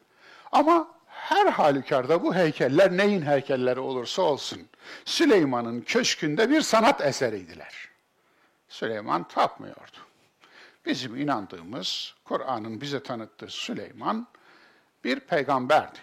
[0.53, 4.69] Ama her halükarda bu heykeller neyin heykelleri olursa olsun
[5.05, 7.89] Süleyman'ın köşkünde bir sanat eseriydiler.
[8.69, 9.97] Süleyman tapmıyordu.
[10.87, 14.27] Bizim inandığımız, Kur'an'ın bize tanıttığı Süleyman
[15.05, 15.99] bir peygamberdi.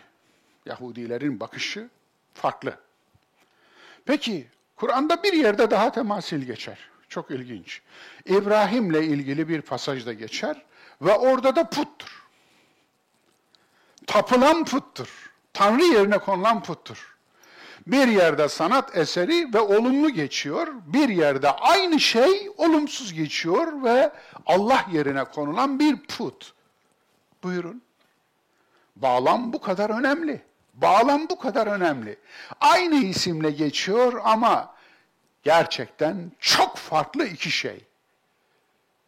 [0.65, 1.89] Yahudilerin bakışı
[2.33, 2.79] farklı.
[4.05, 6.79] Peki Kur'an'da bir yerde daha temasil geçer.
[7.09, 7.81] Çok ilginç.
[8.25, 10.65] İbrahim'le ilgili bir pasajda geçer
[11.01, 12.28] ve orada da puttur.
[14.09, 15.31] Tapılan puttur.
[15.53, 17.17] Tanrı yerine konulan puttur.
[17.87, 24.11] Bir yerde sanat eseri ve olumlu geçiyor, bir yerde aynı şey olumsuz geçiyor ve
[24.45, 26.53] Allah yerine konulan bir put.
[27.43, 27.81] Buyurun.
[28.95, 30.41] Bağlam bu kadar önemli.
[30.73, 32.17] Bağlam bu kadar önemli.
[32.61, 34.75] Aynı isimle geçiyor ama
[35.43, 37.85] gerçekten çok farklı iki şey.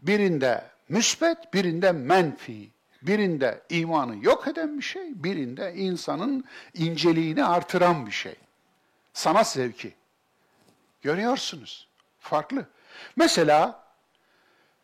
[0.01, 2.69] Birinde müsbet, birinde menfi.
[3.01, 8.35] Birinde imanı yok eden bir şey, birinde insanın inceliğini artıran bir şey.
[9.13, 9.93] Sanat zevki.
[11.01, 11.87] Görüyorsunuz.
[12.19, 12.65] Farklı.
[13.15, 13.83] Mesela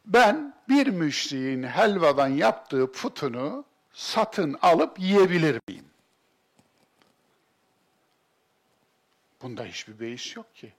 [0.05, 5.85] ben bir müşriğin helvadan yaptığı putunu satın alıp yiyebilir miyim?
[9.41, 10.73] Bunda hiçbir beis yok ki.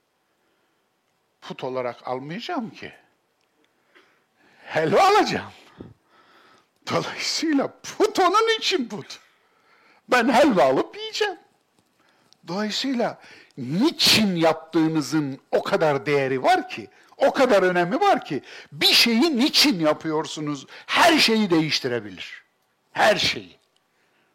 [1.41, 2.93] Put olarak almayacağım ki.
[4.65, 5.51] Helva alacağım.
[6.89, 9.19] Dolayısıyla put onun için put.
[10.07, 11.37] Ben helva alıp yiyeceğim.
[12.47, 13.21] Dolayısıyla
[13.57, 19.79] niçin yaptığınızın o kadar değeri var ki, o kadar önemi var ki, bir şeyi niçin
[19.79, 22.43] yapıyorsunuz her şeyi değiştirebilir.
[22.91, 23.59] Her şeyi.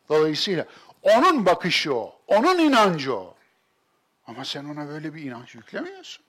[0.08, 0.66] Dolayısıyla
[1.02, 3.34] onun bakışı o, onun inancı o.
[4.26, 6.24] Ama sen ona böyle bir inanç yüklemiyorsun.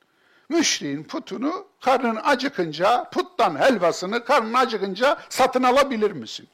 [0.49, 6.47] Müşriğin putunu karnın acıkınca, puttan helvasını karnın acıkınca satın alabilir misin?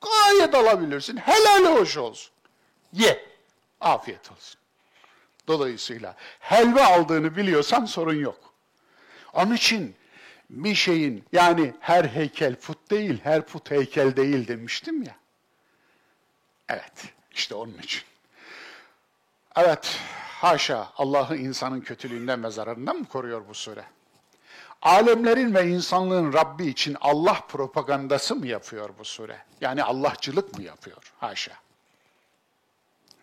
[0.00, 1.16] Gayet alabilirsin.
[1.16, 2.32] Helal hoş olsun.
[2.92, 3.24] Ye.
[3.80, 4.60] Afiyet olsun.
[5.48, 8.54] Dolayısıyla helva aldığını biliyorsan sorun yok.
[9.32, 9.96] Onun için
[10.50, 15.16] bir şeyin yani her heykel put değil, her put heykel değil demiştim ya.
[16.68, 18.02] Evet, işte onun için.
[19.56, 19.98] Evet,
[20.42, 23.84] haşa Allah'ı insanın kötülüğünden ve zararından mı koruyor bu sure?
[24.82, 29.38] Alemlerin ve insanlığın Rabbi için Allah propagandası mı yapıyor bu sure?
[29.60, 31.12] Yani Allahçılık mı yapıyor?
[31.18, 31.52] Haşa.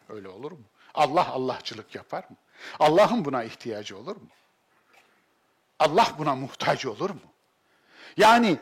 [0.10, 0.64] Öyle olur mu?
[0.94, 2.36] Allah Allahçılık yapar mı?
[2.80, 4.28] Allah'ın buna ihtiyacı olur mu?
[5.80, 7.20] Allah buna muhtaç olur mu?
[8.18, 8.58] Yani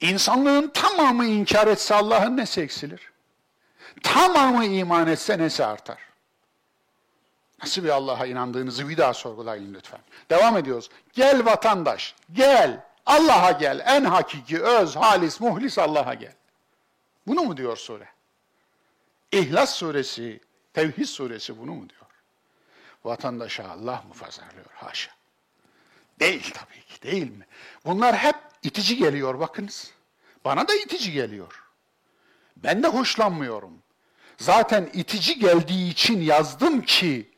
[0.00, 3.12] insanlığın tamamı inkar etse Allah'ın nesi eksilir?
[4.02, 6.07] Tamamı iman etse nesi artar?
[7.62, 10.00] Nasıl bir Allah'a inandığınızı bir daha sorgulayın lütfen.
[10.30, 10.90] Devam ediyoruz.
[11.12, 12.84] Gel vatandaş, gel.
[13.06, 13.82] Allah'a gel.
[13.86, 16.34] En hakiki, öz, halis, muhlis Allah'a gel.
[17.26, 18.08] Bunu mu diyor sure?
[19.32, 20.40] İhlas suresi,
[20.74, 22.06] Tevhid suresi bunu mu diyor?
[23.04, 24.70] Vatandaşa Allah mı pazarlıyor?
[24.74, 25.10] Haşa.
[26.20, 27.46] Değil tabii ki, değil mi?
[27.84, 29.90] Bunlar hep itici geliyor bakınız.
[30.44, 31.64] Bana da itici geliyor.
[32.56, 33.82] Ben de hoşlanmıyorum.
[34.38, 37.30] Zaten itici geldiği için yazdım ki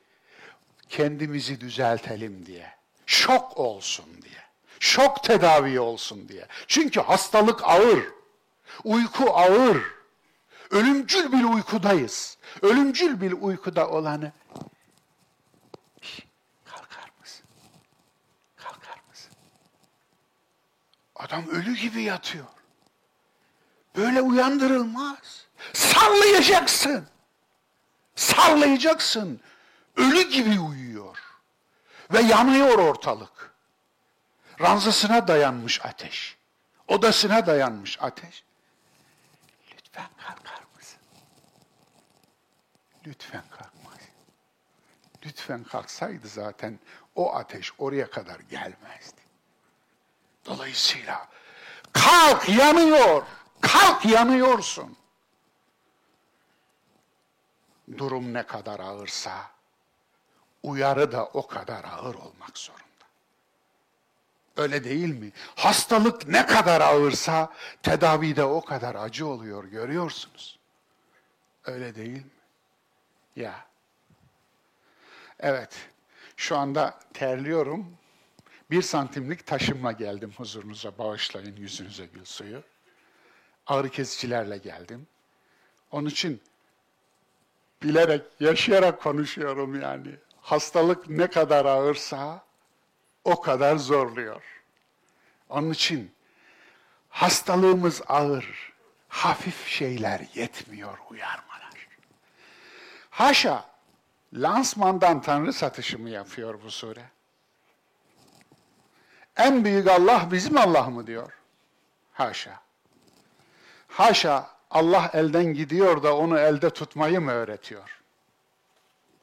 [0.90, 2.72] kendimizi düzeltelim diye.
[3.06, 4.40] Şok olsun diye.
[4.80, 6.46] Şok tedavi olsun diye.
[6.66, 8.04] Çünkü hastalık ağır.
[8.84, 9.82] Uyku ağır.
[10.70, 12.38] Ölümcül bir uykudayız.
[12.62, 14.32] Ölümcül bir uykuda olanı
[16.64, 17.46] kalkar mısın?
[18.56, 19.32] Kalkar mısın?
[21.16, 22.46] Adam ölü gibi yatıyor.
[23.96, 25.46] Böyle uyandırılmaz.
[25.72, 27.06] Sallayacaksın.
[28.16, 29.40] Sallayacaksın.
[29.96, 31.18] Ölü gibi uyuyor.
[32.12, 33.54] Ve yanıyor ortalık.
[34.60, 36.36] Ranzasına dayanmış ateş.
[36.88, 38.44] Odasına dayanmış ateş.
[39.72, 41.00] Lütfen kalkar mısın?
[43.06, 43.98] Lütfen kalkmaz.
[45.24, 46.78] Lütfen kalksaydı zaten
[47.14, 49.20] o ateş oraya kadar gelmezdi.
[50.46, 51.28] Dolayısıyla
[51.92, 53.22] kalk yanıyor.
[53.60, 54.96] Kalk yanıyorsun.
[57.98, 59.50] Durum ne kadar ağırsa
[60.62, 62.84] uyarı da o kadar ağır olmak zorunda.
[64.56, 65.32] Öyle değil mi?
[65.56, 70.58] Hastalık ne kadar ağırsa tedavi de o kadar acı oluyor görüyorsunuz.
[71.64, 72.30] Öyle değil mi?
[73.36, 73.66] Ya.
[75.40, 75.88] Evet.
[76.36, 77.96] Şu anda terliyorum.
[78.70, 80.98] Bir santimlik taşımla geldim huzurunuza.
[80.98, 82.62] Bağışlayın yüzünüze gül suyu.
[83.66, 85.06] Ağrı kesicilerle geldim.
[85.90, 86.42] Onun için
[87.82, 90.08] bilerek, yaşayarak konuşuyorum yani
[90.50, 92.44] hastalık ne kadar ağırsa
[93.24, 94.42] o kadar zorluyor.
[95.48, 96.14] Onun için
[97.08, 98.72] hastalığımız ağır,
[99.08, 101.88] hafif şeyler yetmiyor uyarmalar.
[103.10, 103.64] Haşa,
[104.32, 107.04] lansmandan Tanrı satışı mı yapıyor bu sure?
[109.36, 111.32] En büyük Allah bizim Allah mı diyor?
[112.12, 112.60] Haşa.
[113.88, 118.00] Haşa, Allah elden gidiyor da onu elde tutmayı mı öğretiyor?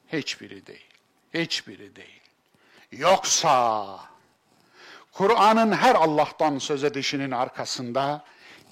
[0.08, 0.87] Hiçbiri değil.
[1.34, 2.22] Hiçbiri değil.
[2.92, 4.00] Yoksa
[5.12, 8.24] Kur'an'ın her Allah'tan söz edişinin arkasında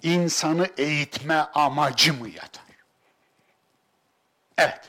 [0.03, 2.65] insanı eğitme amacı mı yatar?
[4.57, 4.81] Evet.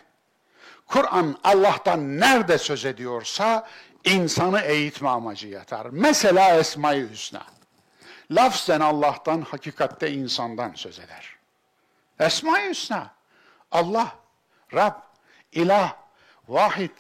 [0.87, 3.69] Kur'an Allah'tan nerede söz ediyorsa
[4.05, 5.87] insanı eğitme amacı yatar.
[5.91, 7.47] Mesela Esma-i Hüsna.
[8.31, 11.37] Lafzen Allah'tan, hakikatte insandan söz eder.
[12.21, 13.11] Esma-i Hüsna.
[13.73, 14.17] Allah,
[14.75, 14.95] Rab,
[15.53, 15.97] İlah,
[16.49, 16.91] Vahid,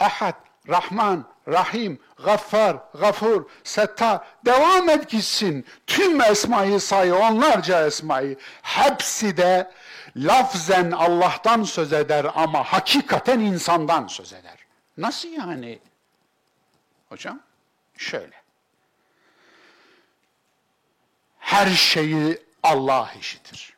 [0.00, 0.34] Ahad,
[0.68, 4.20] Rahman, Rahim, Gaffar, Gafur, Settar.
[4.44, 5.66] Devam et gitsin.
[5.86, 8.38] Tüm esmayı say, onlarca esmayı.
[8.62, 9.70] Hepsi de
[10.16, 14.56] lafzen Allah'tan söz eder ama hakikaten insandan söz eder.
[14.98, 15.78] Nasıl yani?
[17.08, 17.40] Hocam
[17.96, 18.40] şöyle.
[21.38, 23.76] Her şeyi Allah işitir.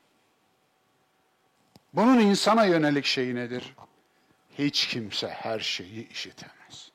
[1.92, 3.74] Bunun insana yönelik şeyi nedir?
[4.58, 6.90] Hiç kimse her şeyi işitemez.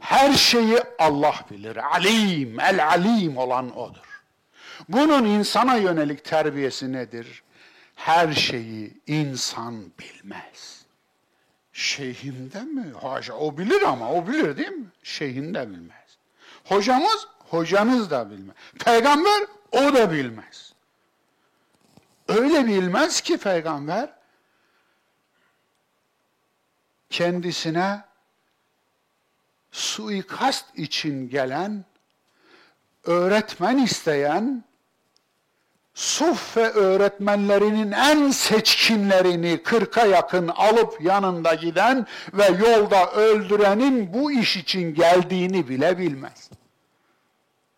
[0.00, 1.76] Her şeyi Allah bilir.
[1.76, 4.22] Alim, el alim olan odur.
[4.88, 7.42] Bunun insana yönelik terbiyesi nedir?
[7.94, 10.84] Her şeyi insan bilmez.
[11.72, 12.92] Şeyhinde mi?
[13.02, 14.86] Haşa, o bilir ama o bilir değil mi?
[15.02, 16.18] Şeyhinde bilmez.
[16.64, 18.56] Hocamız, hocanız da bilmez.
[18.84, 20.72] Peygamber, o da bilmez.
[22.28, 24.15] Öyle bilmez ki peygamber,
[27.16, 28.04] kendisine
[29.72, 31.84] suikast için gelen,
[33.04, 34.64] öğretmen isteyen,
[35.94, 44.56] Suf ve öğretmenlerinin en seçkinlerini kırka yakın alıp yanında giden ve yolda öldürenin bu iş
[44.56, 46.50] için geldiğini bile bilmez.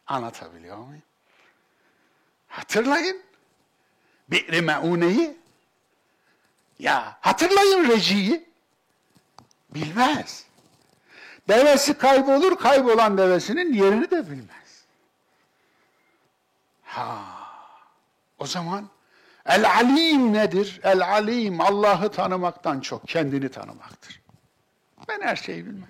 [0.07, 1.03] Anlatabiliyor muyum?
[2.49, 3.23] Hatırlayın.
[4.31, 5.37] Bi'ri Meune'yi.
[6.79, 8.48] Ya hatırlayın Reci'yi.
[9.75, 10.45] Bilmez.
[11.49, 14.85] Devesi kaybolur, kaybolan devesinin yerini de bilmez.
[16.83, 17.19] Ha.
[18.39, 18.89] O zaman
[19.47, 20.81] el alim nedir?
[20.83, 24.21] El alim Allah'ı tanımaktan çok kendini tanımaktır.
[25.09, 25.89] Ben her şeyi bilmem.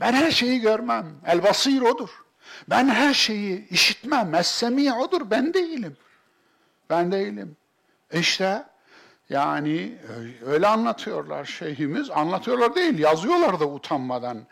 [0.00, 1.20] Ben her şeyi görmem.
[1.26, 2.24] El basir odur.
[2.70, 4.34] Ben her şeyi işitmem.
[4.34, 5.30] Es semi odur.
[5.30, 5.96] Ben değilim.
[6.90, 7.56] Ben değilim.
[8.12, 8.64] İşte
[9.30, 9.98] yani
[10.46, 12.10] öyle anlatıyorlar şeyhimiz.
[12.10, 14.46] Anlatıyorlar değil, yazıyorlar da utanmadan.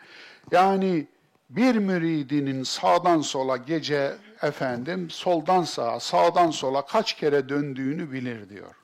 [0.51, 1.07] Yani
[1.49, 8.75] bir müridinin sağdan sola gece efendim soldan sağa, sağdan sola kaç kere döndüğünü bilir diyor.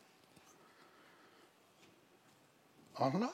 [2.95, 3.33] Allah.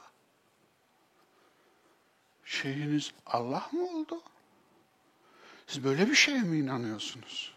[2.46, 4.22] Şeyiniz Allah mı oldu?
[5.68, 7.56] Siz böyle bir şeye mi inanıyorsunuz?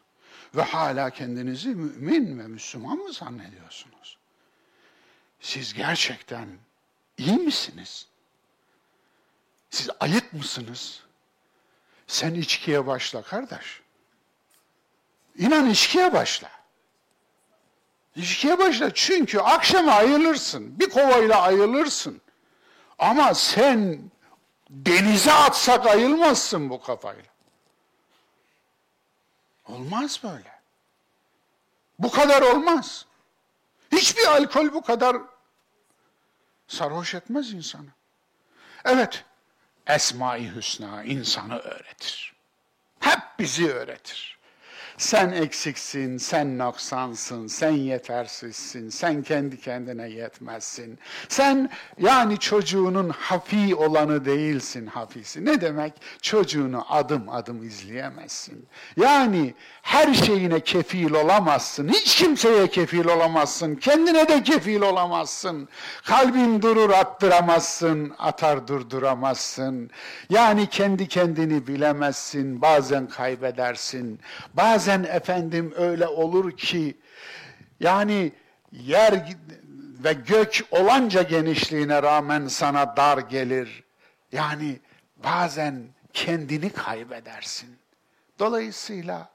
[0.55, 4.18] Ve hala kendinizi mümin ve Müslüman mı zannediyorsunuz?
[5.41, 6.49] Siz gerçekten
[7.19, 8.07] iyi misiniz?
[9.71, 11.03] Siz ayık mısınız?
[12.07, 13.81] Sen içkiye başla kardeş.
[15.37, 16.51] İnan içkiye başla.
[18.17, 20.81] İçkiye başla çünkü akşama ayılırsın.
[20.81, 22.21] Bir kovayla ayılırsın.
[22.99, 24.01] Ama sen
[24.71, 27.31] denize atsak ayılmazsın bu kafayla.
[29.67, 30.59] Olmaz böyle.
[31.99, 33.07] Bu kadar olmaz.
[33.93, 35.17] Hiçbir alkol bu kadar
[36.69, 37.89] sarhoş etmez insanı.
[38.85, 39.25] Evet,
[39.87, 42.35] Esma-i Hüsna insanı öğretir.
[43.01, 44.38] Hep bizi öğretir.
[44.99, 50.99] Sen eksiksin, sen noksansın, sen yetersizsin, sen kendi kendine yetmezsin.
[51.29, 55.45] Sen yani çocuğunun hafi olanı değilsin hafisi.
[55.45, 55.93] Ne demek?
[56.23, 58.67] Çocuğunu adım adım izleyemezsin.
[58.97, 61.89] Yani her şeyine kefil olamazsın.
[61.89, 63.75] Hiç kimseye kefil olamazsın.
[63.75, 65.69] Kendine de kefil olamazsın.
[66.05, 69.91] Kalbin durur attıramazsın, atar durduramazsın.
[70.31, 72.63] Yani kendi kendini bilemezsin.
[72.63, 74.21] Bazen kaybedersin.
[74.55, 76.97] Bazen bazen efendim öyle olur ki
[77.81, 78.33] yani
[78.73, 79.37] yer
[80.05, 83.85] ve gök olanca genişliğine rağmen sana dar gelir.
[84.33, 84.81] Yani
[85.17, 87.79] bazen kendini kaybedersin.
[88.39, 89.31] Dolayısıyla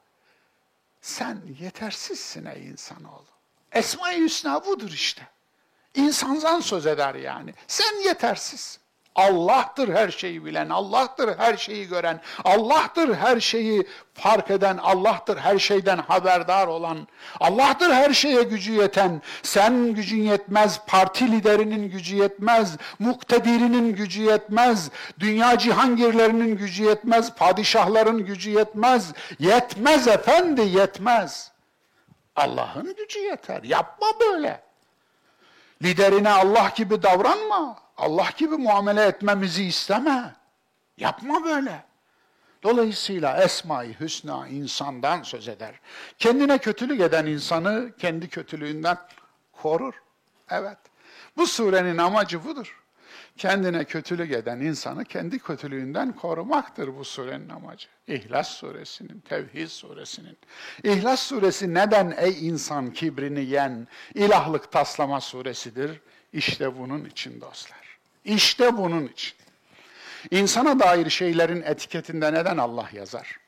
[1.02, 3.26] sen yetersizsin ey insanoğlu.
[3.72, 5.28] Esma-i Hüsna budur işte.
[5.96, 7.54] İnsandan söz eder yani.
[7.68, 8.82] Sen yetersizsin.
[9.16, 15.60] Allah'tır her şeyi bilen, Allah'tır her şeyi gören, Allah'tır her şeyi fark eden, Allah'tır her
[15.60, 17.08] şeyden haberdar olan,
[17.40, 19.22] Allah'tır her şeye gücü yeten.
[19.44, 24.90] Sen gücün yetmez, parti liderinin gücü yetmez, muktedirinin gücü yetmez,
[25.20, 29.14] dünya cihangirlerinin gücü yetmez, padişahların gücü yetmez.
[29.40, 31.52] Yetmez efendi, yetmez.
[32.36, 33.64] Allah'ın gücü yeter.
[33.64, 34.64] Yapma böyle.
[35.84, 37.83] Liderine Allah gibi davranma.
[38.04, 40.36] Allah gibi muamele etmemizi isteme.
[40.98, 41.84] Yapma böyle.
[42.64, 45.80] Dolayısıyla Esma-i Hüsna insandan söz eder.
[46.18, 48.98] Kendine kötülük eden insanı kendi kötülüğünden
[49.52, 49.94] korur.
[50.50, 50.78] Evet.
[51.38, 52.80] Bu surenin amacı budur.
[53.38, 57.88] Kendine kötülük eden insanı kendi kötülüğünden korumaktır bu surenin amacı.
[58.08, 60.38] İhlas suresinin, Tevhid suresinin.
[60.84, 66.02] İhlas suresi neden ey insan kibrini yen, ilahlık taslama suresidir?
[66.34, 67.83] İşte bunun için dostlar.
[68.26, 69.34] İşte bunun için.
[70.32, 73.40] İnsana dair şeylerin etiketinde neden Allah yazar?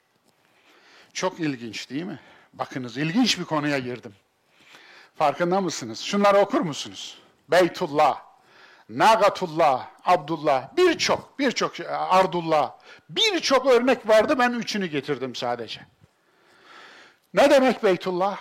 [1.14, 2.20] Çok ilginç değil mi?
[2.54, 4.14] Bakınız ilginç bir konuya girdim.
[5.16, 6.00] Farkında mısınız?
[6.00, 7.18] Şunları okur musunuz?
[7.50, 8.22] Beytullah,
[8.90, 12.72] Nagatullah, Abdullah, birçok, birçok, e, Ardullah,
[13.10, 15.82] birçok örnek vardı ben üçünü getirdim sadece.
[17.34, 18.38] Ne demek Beytullah?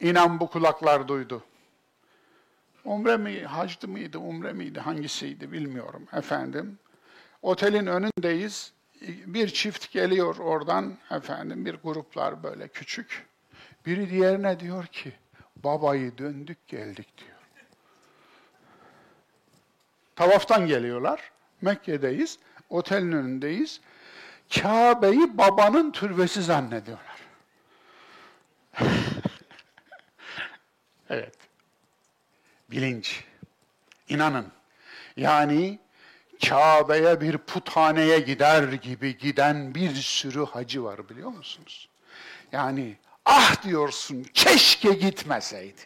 [0.00, 1.42] İnan bu kulaklar duydu.
[2.86, 6.78] Umre mi, hacdı mıydı, umre miydi, hangisiydi bilmiyorum efendim.
[7.42, 8.72] Otelin önündeyiz.
[9.26, 13.26] Bir çift geliyor oradan efendim bir gruplar böyle küçük.
[13.86, 15.12] Biri diğerine diyor ki
[15.56, 17.36] babayı döndük geldik diyor.
[20.16, 21.30] Tavaftan geliyorlar.
[21.60, 22.38] Mekke'deyiz.
[22.70, 23.80] Otelin önündeyiz.
[24.54, 27.16] Kabe'yi babanın türbesi zannediyorlar.
[31.10, 31.45] evet.
[32.70, 33.24] Bilinç.
[34.08, 34.52] İnanın.
[35.16, 35.78] Yani
[36.44, 41.88] Kabe'ye bir puthaneye gider gibi giden bir sürü hacı var biliyor musunuz?
[42.52, 45.80] Yani ah diyorsun keşke gitmeseydi.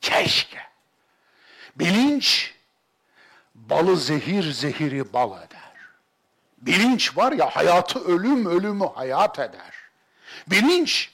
[0.00, 0.58] Keşke.
[1.76, 2.54] Bilinç
[3.54, 5.72] balı zehir zehiri bal eder.
[6.58, 9.74] Bilinç var ya hayatı ölüm ölümü hayat eder.
[10.46, 11.10] Bilinç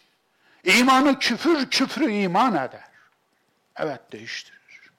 [0.64, 2.87] imanı küfür küfrü iman eder.
[3.78, 4.90] Evet değiştirir.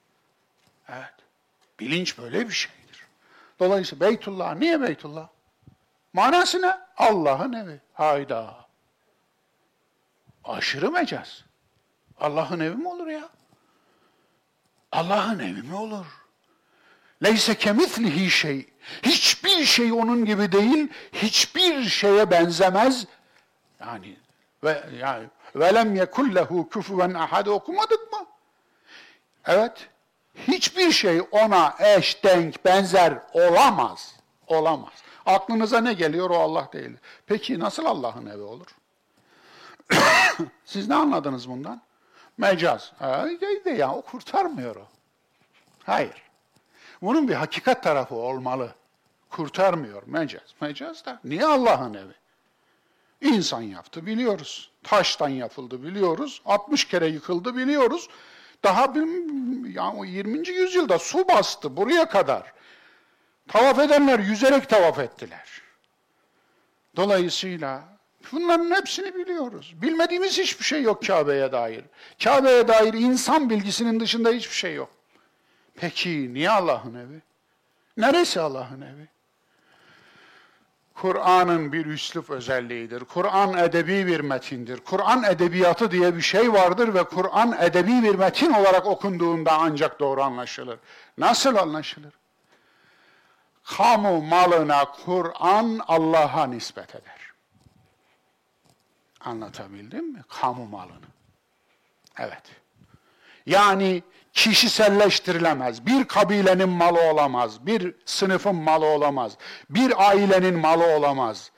[0.89, 1.13] Evet.
[1.80, 3.03] Bilinç böyle bir şeydir.
[3.59, 5.27] Dolayısıyla Beytullah niye Beytullah?
[6.13, 6.77] Manası ne?
[6.97, 7.80] Allah'ın evi.
[7.93, 8.55] Hayda.
[10.43, 11.43] Aşırı mecaz.
[12.19, 13.30] Allah'ın evi mi olur ya?
[14.91, 16.05] Allah'ın evi mi olur?
[17.23, 18.69] Leyse kemislihi şey.
[19.03, 23.05] Hiçbir şey onun gibi değil, hiçbir şeye benzemez.
[23.80, 24.17] Yani
[24.63, 28.09] ve yani velem yekullehu kufuven ahad okumadık?
[29.47, 29.89] Evet.
[30.47, 34.15] Hiçbir şey ona eş, denk, benzer olamaz.
[34.47, 34.93] Olamaz.
[35.25, 36.97] Aklınıza ne geliyor o Allah değil.
[37.27, 38.67] Peki nasıl Allah'ın evi olur?
[40.65, 41.81] Siz ne anladınız bundan?
[42.37, 42.91] Mecaz.
[42.99, 44.87] Ay, de ya o kurtarmıyor o.
[45.83, 46.23] Hayır.
[47.01, 48.75] Bunun bir hakikat tarafı olmalı.
[49.29, 50.53] Kurtarmıyor mecaz.
[50.61, 52.13] Mecaz da niye Allah'ın evi?
[53.21, 54.71] İnsan yaptı biliyoruz.
[54.83, 56.41] Taştan yapıldı biliyoruz.
[56.45, 58.09] 60 kere yıkıldı biliyoruz.
[58.64, 59.01] Daha bir,
[59.76, 60.49] yani 20.
[60.49, 62.53] yüzyılda su bastı buraya kadar.
[63.47, 65.62] Tavaf edenler yüzerek tavaf ettiler.
[66.95, 67.84] Dolayısıyla
[68.32, 69.74] bunların hepsini biliyoruz.
[69.82, 71.84] Bilmediğimiz hiçbir şey yok Kabe'ye dair.
[72.24, 74.89] Kabe'ye dair insan bilgisinin dışında hiçbir şey yok.
[75.76, 77.22] Peki niye Allah'ın evi?
[77.97, 79.07] Neresi Allah'ın evi?
[81.01, 82.99] Kur'an'ın bir üslup özelliğidir.
[82.99, 84.79] Kur'an edebi bir metindir.
[84.79, 90.23] Kur'an edebiyatı diye bir şey vardır ve Kur'an edebi bir metin olarak okunduğunda ancak doğru
[90.23, 90.79] anlaşılır.
[91.17, 92.13] Nasıl anlaşılır?
[93.63, 97.31] Kamu malına Kur'an Allah'a nispet eder.
[99.19, 100.23] Anlatabildim mi?
[100.29, 101.07] Kamu malını.
[102.17, 102.43] Evet.
[103.45, 104.03] Yani
[104.43, 105.85] kişiselleştirilemez.
[105.85, 109.37] Bir kabilenin malı olamaz, bir sınıfın malı olamaz,
[109.69, 111.51] bir ailenin malı olamaz.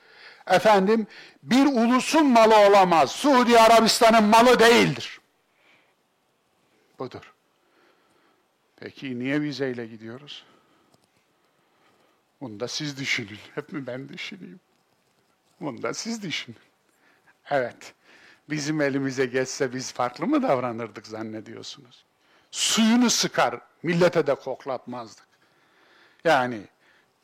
[0.46, 1.06] Efendim,
[1.42, 3.10] bir ulusun malı olamaz.
[3.10, 5.20] Suudi Arabistan'ın malı değildir.
[6.98, 7.32] Budur.
[8.76, 10.44] Peki niye vizeyle gidiyoruz?
[12.40, 13.38] Bunu da siz düşünün.
[13.54, 14.60] Hep mi ben düşüneyim?
[15.60, 16.58] Bunu da siz düşünün.
[17.50, 17.94] Evet.
[18.50, 22.04] Bizim elimize geçse biz farklı mı davranırdık zannediyorsunuz?
[22.52, 25.26] Suyunu sıkar, millete de koklatmazdık.
[26.24, 26.60] Yani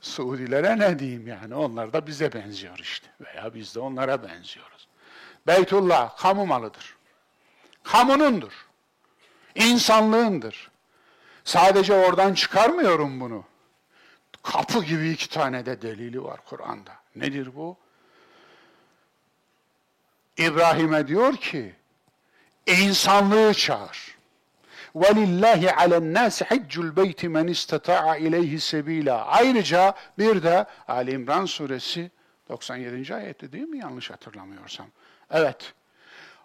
[0.00, 4.88] Suudilere ne diyeyim yani, onlar da bize benziyor işte veya biz de onlara benziyoruz.
[5.46, 6.96] Beytullah kamu malıdır.
[7.82, 8.66] Kamunundur.
[9.54, 10.70] İnsanlığındır.
[11.44, 13.44] Sadece oradan çıkarmıyorum bunu.
[14.42, 16.92] Kapı gibi iki tane de delili var Kur'an'da.
[17.16, 17.76] Nedir bu?
[20.36, 21.74] İbrahim'e diyor ki,
[22.66, 24.17] insanlığı çağır.
[24.95, 32.11] وَلِلَّهِ عَلَى النَّاسِ حِجُّ الْبَيْتِ مَنْ اِسْتَطَاعَ اِلَيْهِ سَب۪يلًا Ayrıca bir de Ali İmran suresi
[32.49, 33.15] 97.
[33.15, 34.87] ayette değil mi yanlış hatırlamıyorsam?
[35.31, 35.73] Evet.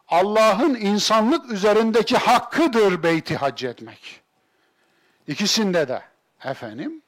[0.09, 4.21] Allah'ın insanlık üzerindeki hakkıdır beyti hac etmek.
[5.27, 6.03] İkisinde de
[6.45, 7.03] efendim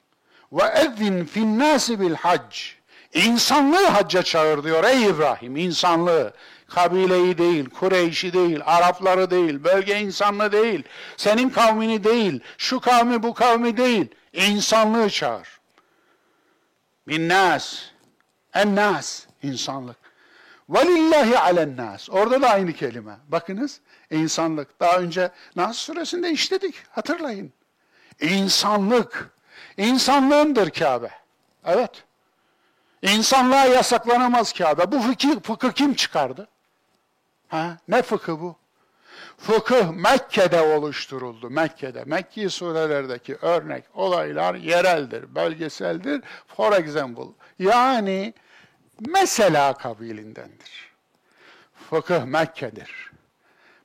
[0.53, 2.57] ve ezzin fin nasi bil hac.
[3.14, 6.33] İnsanlığı hacca çağır diyor ey İbrahim insanlığı.
[6.68, 10.84] kabileyi değil, Kureyş'i değil, Arapları değil, bölge insanlığı değil,
[11.18, 15.59] senin kavmini değil, şu kavmi bu kavmi değil, insanlığı çağır.
[17.07, 17.82] Binnas,
[18.53, 19.97] ennas, insanlık.
[20.70, 22.09] Velillahi alennas.
[22.09, 23.18] Orada da aynı kelime.
[23.28, 23.80] Bakınız,
[24.11, 24.80] insanlık.
[24.80, 27.53] Daha önce Nas suresinde işledik, hatırlayın.
[28.22, 29.30] İnsanlık.
[29.78, 31.09] İnsanlığındır Kabe.
[31.66, 32.03] Evet.
[33.01, 34.91] İnsanlığa yasaklanamaz Kabe.
[34.91, 36.47] Bu fıkıh, fıkıh kim çıkardı?
[37.48, 37.78] Ha?
[37.88, 38.56] Ne fıkı bu?
[39.38, 41.50] Fıkıh Mekke'de oluşturuldu.
[41.50, 42.04] Mekke'de.
[42.06, 46.22] Mekki surelerdeki örnek olaylar yereldir, bölgeseldir.
[46.48, 47.28] For example.
[47.60, 48.34] Yani
[49.00, 50.91] mesela kabilindendir.
[51.89, 53.12] Fıkıh Mekke'dir.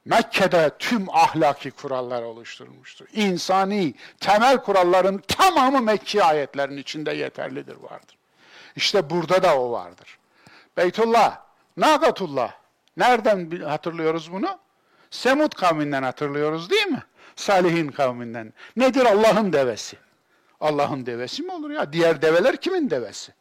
[0.05, 3.07] Mekke'de tüm ahlaki kurallar oluşturulmuştur.
[3.13, 8.19] İnsani temel kuralların tamamı Mekki ayetlerin içinde yeterlidir vardır.
[8.77, 10.19] İşte burada da o vardır.
[10.77, 11.39] Beytullah,
[11.77, 12.60] Nagatullah.
[13.01, 14.59] Nereden hatırlıyoruz bunu?
[15.11, 17.03] Semud kavminden hatırlıyoruz değil mi?
[17.37, 18.53] Salihin kavminden.
[18.77, 19.97] Nedir Allah'ın devesi?
[20.61, 21.93] Allah'ın devesi mi olur ya?
[21.93, 23.33] Diğer develer kimin devesi?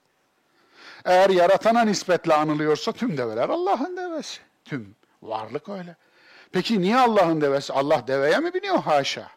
[1.05, 4.41] Eğer yaratana nispetle anılıyorsa tüm develer Allah'ın devesi.
[4.65, 5.95] Tüm varlık öyle.
[6.51, 7.73] Peki niye Allah'ın devesi?
[7.73, 8.79] Allah deveye mi biniyor?
[8.79, 9.29] Haşa.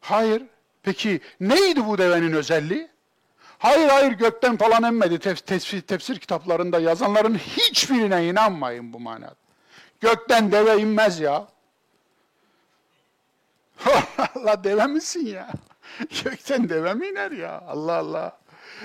[0.00, 0.42] Hayır.
[0.82, 2.88] Peki neydi bu devenin özelliği?
[3.62, 5.18] Hayır hayır gökten falan emmedi.
[5.18, 9.34] Tef tefsir, tefsir kitaplarında yazanların hiçbirine inanmayın bu manada.
[10.00, 11.46] Gökten deve inmez ya.
[14.34, 15.50] Allah deve misin ya?
[16.24, 17.62] Gökten deve mi iner ya?
[17.68, 18.38] Allah Allah.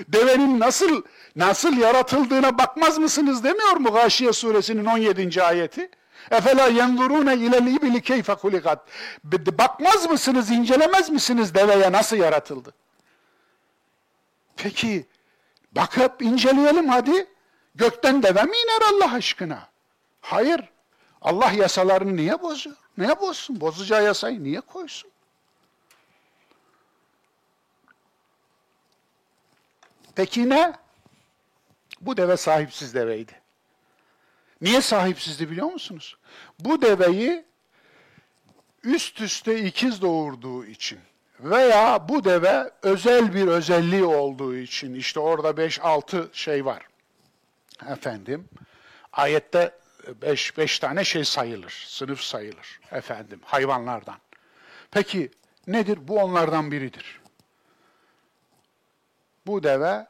[0.08, 1.02] Devenin nasıl
[1.36, 5.42] nasıl yaratıldığına bakmaz mısınız demiyor mu Gâşiye suresinin 17.
[5.42, 5.90] ayeti?
[6.30, 8.86] Efela yenzurune ilel ibili keyfe hulikat.
[9.58, 12.74] Bakmaz mısınız, incelemez misiniz deveye nasıl yaratıldı?
[14.58, 15.06] Peki
[15.72, 17.26] bakıp inceleyelim hadi.
[17.74, 19.68] Gökten deve mi iner Allah aşkına?
[20.20, 20.60] Hayır.
[21.22, 22.76] Allah yasalarını niye bozuyor?
[22.98, 23.60] Niye bozsun?
[23.60, 25.10] Bozacağı yasayı niye koysun?
[30.14, 30.72] Peki ne?
[32.00, 33.32] Bu deve sahipsiz deveydi.
[34.60, 36.16] Niye sahipsizdi biliyor musunuz?
[36.58, 37.44] Bu deveyi
[38.82, 40.98] üst üste ikiz doğurduğu için
[41.40, 46.82] veya bu deve özel bir özelliği olduğu için işte orada 5-6 şey var.
[47.88, 48.48] Efendim
[49.12, 49.78] ayette
[50.22, 54.18] 5 5 tane şey sayılır, sınıf sayılır efendim hayvanlardan.
[54.90, 55.30] Peki
[55.66, 55.98] nedir?
[56.02, 57.20] Bu onlardan biridir.
[59.46, 60.06] Bu deve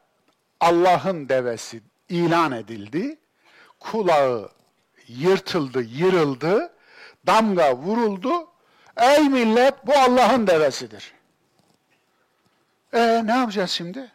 [0.61, 3.19] Allah'ın devesi ilan edildi
[3.81, 4.51] kulağı
[5.09, 6.73] yırtıldı, yırıldı,
[7.27, 8.49] damga vuruldu.
[8.97, 11.18] Ey millet bu Allah'ın devesidir.
[12.93, 14.13] E ne yapacağız şimdi?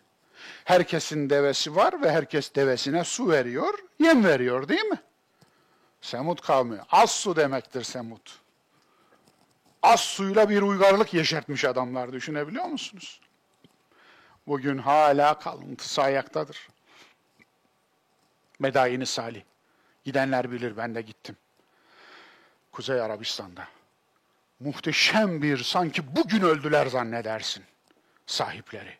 [0.65, 5.01] Herkesin devesi var ve herkes devesine su veriyor, yem veriyor değil mi?
[6.01, 6.79] Semut kavmi.
[6.91, 8.39] Az su demektir Semut.
[9.83, 13.21] Az suyla bir uygarlık yeşertmiş adamlar düşünebiliyor musunuz?
[14.47, 16.67] Bugün hala kalıntısı ayaktadır.
[18.59, 19.41] Medayini Salih.
[20.03, 21.37] Gidenler bilir ben de gittim.
[22.71, 23.67] Kuzey Arabistan'da.
[24.59, 27.63] Muhteşem bir sanki bugün öldüler zannedersin
[28.25, 28.97] sahipleri.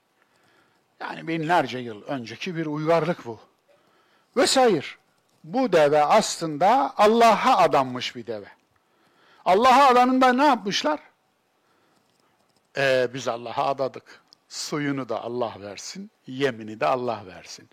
[1.00, 3.40] Yani binlerce yıl önceki bir uygarlık bu.
[4.38, 4.86] Vesaire.
[5.44, 8.48] Bu deve aslında Allah'a adanmış bir deve.
[9.46, 11.00] Allah'a adanında ne yapmışlar?
[12.78, 14.24] Ee, biz Allah'a adadık.
[14.50, 17.70] Suyunu da Allah versin, yemini de Allah versin.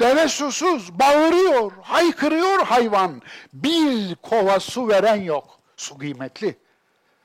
[0.00, 3.22] Deve susuz, bağırıyor, haykırıyor hayvan.
[3.52, 5.58] Bir kova su veren yok.
[5.76, 6.58] Su kıymetli.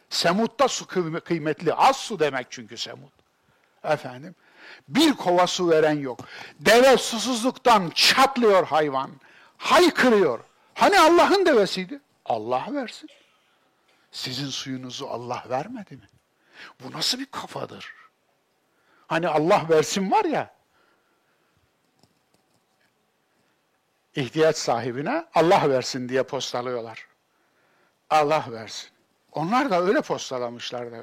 [0.10, 0.88] Semut'ta su
[1.24, 1.74] kıymetli.
[1.74, 3.19] Az su demek çünkü Semut.
[3.84, 4.36] Efendim.
[4.88, 6.20] Bir kova su veren yok.
[6.60, 9.12] Deve susuzluktan çatlıyor hayvan.
[9.58, 10.40] Haykırıyor.
[10.74, 12.02] Hani Allah'ın devesiydi?
[12.26, 13.10] Allah versin.
[14.12, 16.08] Sizin suyunuzu Allah vermedi mi?
[16.84, 17.94] Bu nasıl bir kafadır?
[19.08, 20.54] Hani Allah versin var ya,
[24.16, 27.08] ihtiyaç sahibine Allah versin diye postalıyorlar.
[28.10, 28.90] Allah versin.
[29.32, 30.98] Onlar da öyle postalamışlar da.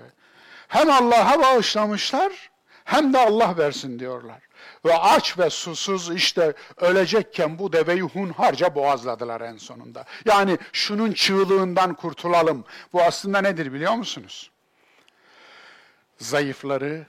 [0.69, 2.51] Hem Allah'a bağışlamışlar
[2.87, 4.43] hem de Allah versin diyorlar.
[4.85, 10.05] Ve aç ve susuz işte ölecekken bu deveyi hunharca boğazladılar en sonunda.
[10.25, 12.65] Yani şunun çığlığından kurtulalım.
[12.93, 14.51] Bu aslında nedir biliyor musunuz?
[16.19, 17.07] Zayıfları,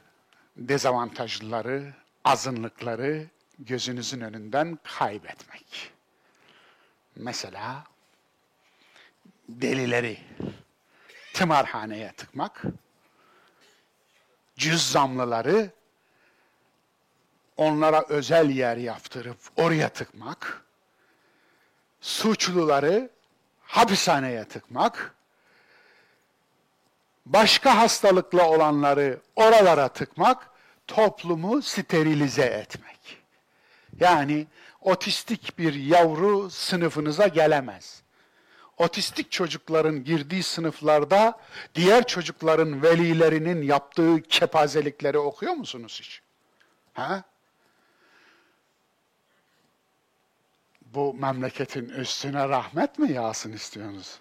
[0.57, 1.93] dezavantajlıları,
[2.25, 3.27] azınlıkları
[3.59, 5.91] gözünüzün önünden kaybetmek.
[7.15, 7.83] Mesela
[9.49, 10.17] delileri
[11.33, 12.63] tımarhaneye tıkmak,
[14.57, 15.71] cüzzamlıları
[17.57, 20.65] onlara özel yer yaptırıp oraya tıkmak,
[22.01, 23.09] suçluları
[23.61, 25.15] hapishaneye tıkmak,
[27.25, 30.49] başka hastalıklı olanları oralara tıkmak,
[30.87, 33.17] toplumu sterilize etmek.
[33.99, 34.47] Yani
[34.81, 38.01] otistik bir yavru sınıfınıza gelemez.
[38.77, 41.39] Otistik çocukların girdiği sınıflarda
[41.75, 46.21] diğer çocukların velilerinin yaptığı kepazelikleri okuyor musunuz hiç?
[46.93, 47.23] Ha?
[50.81, 54.19] Bu memleketin üstüne rahmet mi yağsın istiyorsunuz?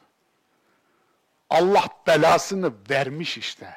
[1.50, 3.74] Allah belasını vermiş işte.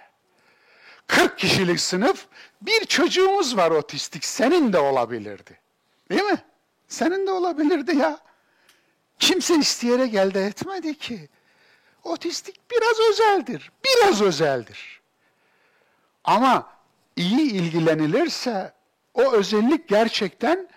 [1.08, 2.26] 40 kişilik sınıf,
[2.62, 5.60] bir çocuğumuz var otistik, senin de olabilirdi.
[6.10, 6.44] Değil mi?
[6.88, 8.20] Senin de olabilirdi ya.
[9.20, 11.30] Kimse isteyerek elde etmedi ki.
[12.04, 15.02] Otistik biraz özeldir, biraz özeldir.
[16.24, 16.70] Ama
[17.16, 18.74] iyi ilgilenilirse
[19.14, 20.68] o özellik gerçekten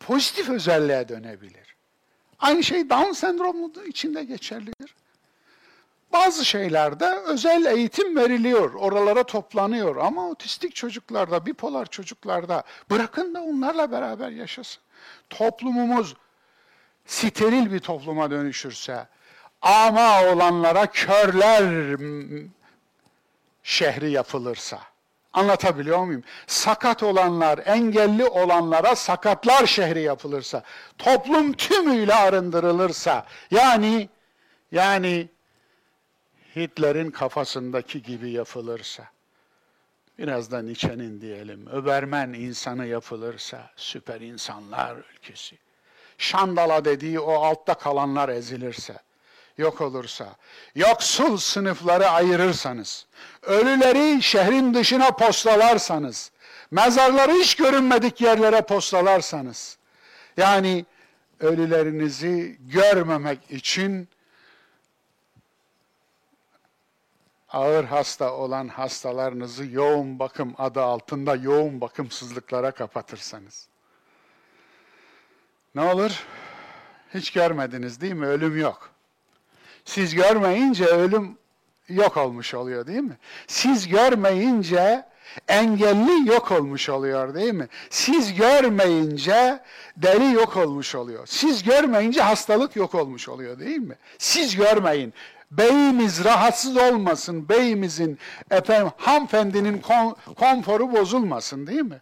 [0.00, 1.76] pozitif özelliğe dönebilir.
[2.38, 4.94] Aynı şey Down sendromu içinde geçerlidir.
[6.12, 13.92] Bazı şeylerde özel eğitim veriliyor, oralara toplanıyor ama otistik çocuklarda, bipolar çocuklarda bırakın da onlarla
[13.92, 14.82] beraber yaşasın.
[15.30, 16.14] Toplumumuz
[17.08, 19.06] steril bir topluma dönüşürse,
[19.62, 21.96] ama olanlara körler
[23.62, 24.80] şehri yapılırsa,
[25.32, 26.22] Anlatabiliyor muyum?
[26.46, 30.62] Sakat olanlar, engelli olanlara sakatlar şehri yapılırsa,
[30.98, 34.08] toplum tümüyle arındırılırsa, yani
[34.72, 35.28] yani
[36.56, 39.04] Hitler'in kafasındaki gibi yapılırsa,
[40.18, 45.58] biraz da Nietzsche'nin diyelim, öbermen insanı yapılırsa, süper insanlar ülkesi.
[46.18, 48.98] Şandala dediği o altta kalanlar ezilirse,
[49.58, 50.36] yok olursa,
[50.74, 53.06] yoksul sınıfları ayırırsanız,
[53.42, 56.30] ölüleri şehrin dışına postalarsanız,
[56.70, 59.78] mezarları hiç görünmedik yerlere postalarsanız,
[60.36, 60.84] yani
[61.40, 64.08] ölülerinizi görmemek için
[67.48, 73.68] ağır hasta olan hastalarınızı yoğun bakım adı altında yoğun bakımsızlıklara kapatırsanız.
[75.74, 76.24] Ne olur?
[77.14, 78.26] Hiç görmediniz değil mi?
[78.26, 78.90] Ölüm yok.
[79.84, 81.38] Siz görmeyince ölüm
[81.88, 83.16] yok olmuş oluyor değil mi?
[83.46, 85.04] Siz görmeyince
[85.48, 87.68] engelli yok olmuş oluyor değil mi?
[87.90, 89.60] Siz görmeyince
[89.96, 91.26] deli yok olmuş oluyor.
[91.26, 93.94] Siz görmeyince hastalık yok olmuş oluyor değil mi?
[94.18, 95.14] Siz görmeyin.
[95.50, 98.18] Beyimiz rahatsız olmasın, beyimizin,
[98.50, 102.00] efendim, hanımefendinin kon, konforu bozulmasın değil mi?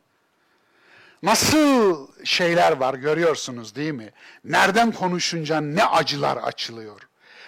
[1.22, 4.12] Nasıl şeyler var görüyorsunuz değil mi?
[4.44, 7.00] Nereden konuşunca ne acılar açılıyor.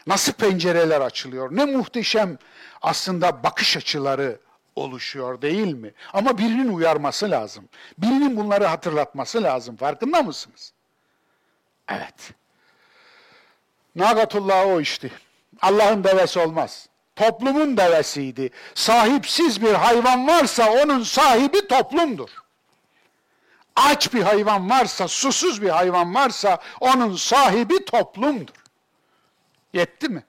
[0.06, 1.56] Nasıl pencereler açılıyor.
[1.56, 2.38] Ne muhteşem
[2.82, 4.40] aslında bakış açıları
[4.76, 5.92] oluşuyor değil mi?
[6.12, 7.68] Ama birinin uyarması lazım.
[7.98, 9.76] Birinin bunları hatırlatması lazım.
[9.76, 10.72] Farkında mısınız?
[11.88, 12.32] Evet.
[13.96, 15.10] Nagatullah o işte.
[15.60, 16.88] Allah'ın devesi olmaz.
[17.16, 18.50] Toplumun devesiydi.
[18.74, 22.30] Sahipsiz bir hayvan varsa onun sahibi toplumdur.
[23.78, 28.54] Aç bir hayvan varsa, susuz bir hayvan varsa onun sahibi toplumdur.
[29.72, 30.24] Yetti mi?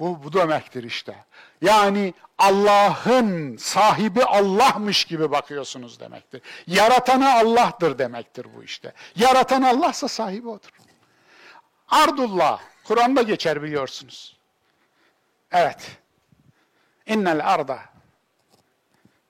[0.00, 1.24] Bu, bu demektir işte.
[1.62, 6.42] Yani Allah'ın sahibi Allah'mış gibi bakıyorsunuz demektir.
[6.66, 8.92] Yaratanı Allah'tır demektir bu işte.
[9.16, 10.70] Yaratan Allah'sa sahibi odur.
[11.88, 14.36] Ardullah, Kur'an'da geçer biliyorsunuz.
[15.52, 15.98] Evet.
[17.06, 17.78] İnnel arda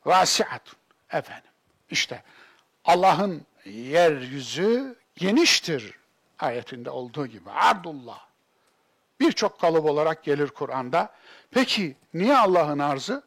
[0.05, 0.78] vasiatun.
[1.12, 1.47] Efendim.
[1.91, 2.22] İşte
[2.84, 5.95] Allah'ın yeryüzü geniştir
[6.39, 7.51] ayetinde olduğu gibi.
[7.51, 8.28] Ardullah.
[9.20, 11.12] Birçok kalıp olarak gelir Kur'an'da.
[11.51, 13.22] Peki niye Allah'ın arzı?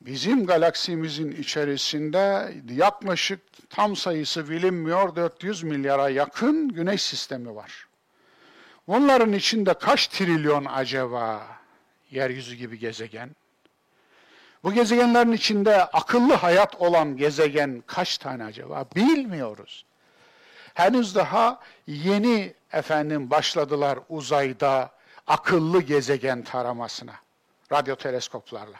[0.00, 7.88] Bizim galaksimizin içerisinde yaklaşık tam sayısı bilinmiyor 400 milyara yakın güneş sistemi var.
[8.88, 11.46] Bunların içinde kaç trilyon acaba
[12.10, 13.30] yeryüzü gibi gezegen?
[14.64, 18.84] Bu gezegenlerin içinde akıllı hayat olan gezegen kaç tane acaba?
[18.96, 19.84] Bilmiyoruz.
[20.74, 24.90] Henüz daha yeni efendim başladılar uzayda
[25.26, 27.14] akıllı gezegen taramasına.
[27.72, 28.78] Radyo teleskoplarla.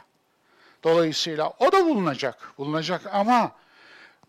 [0.84, 2.52] Dolayısıyla o da bulunacak.
[2.58, 3.52] Bulunacak ama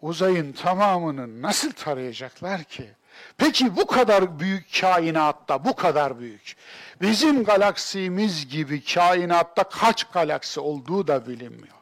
[0.02, 2.90] uzayın tamamını nasıl tarayacaklar ki?
[3.38, 6.56] Peki bu kadar büyük kainatta, bu kadar büyük,
[7.02, 11.76] bizim galaksimiz gibi kainatta kaç galaksi olduğu da bilinmiyor.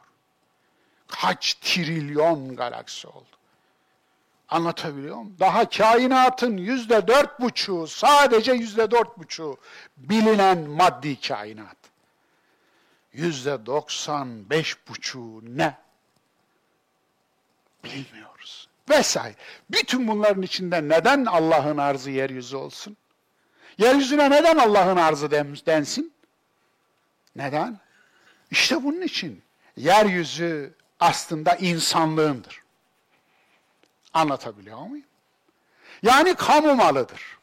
[1.07, 3.25] Kaç trilyon galaksi oldu.
[4.49, 5.35] Anlatabiliyor muyum?
[5.39, 9.57] Daha kainatın yüzde dört buçuğu, sadece yüzde dört buçuğu
[9.97, 11.77] bilinen maddi kainat.
[13.13, 15.77] Yüzde doksan beş buçuğu ne?
[17.83, 18.66] Bilmiyoruz.
[18.89, 19.35] Vesaire.
[19.69, 22.97] Bütün bunların içinde neden Allah'ın arzı yeryüzü olsun?
[23.77, 25.31] Yeryüzüne neden Allah'ın arzı
[25.65, 26.13] densin?
[27.35, 27.79] Neden?
[28.51, 29.43] İşte bunun için
[29.77, 32.63] yeryüzü aslında insanlığındır.
[34.13, 35.05] Anlatabiliyor muyum?
[36.03, 37.37] Yani kamu malıdır.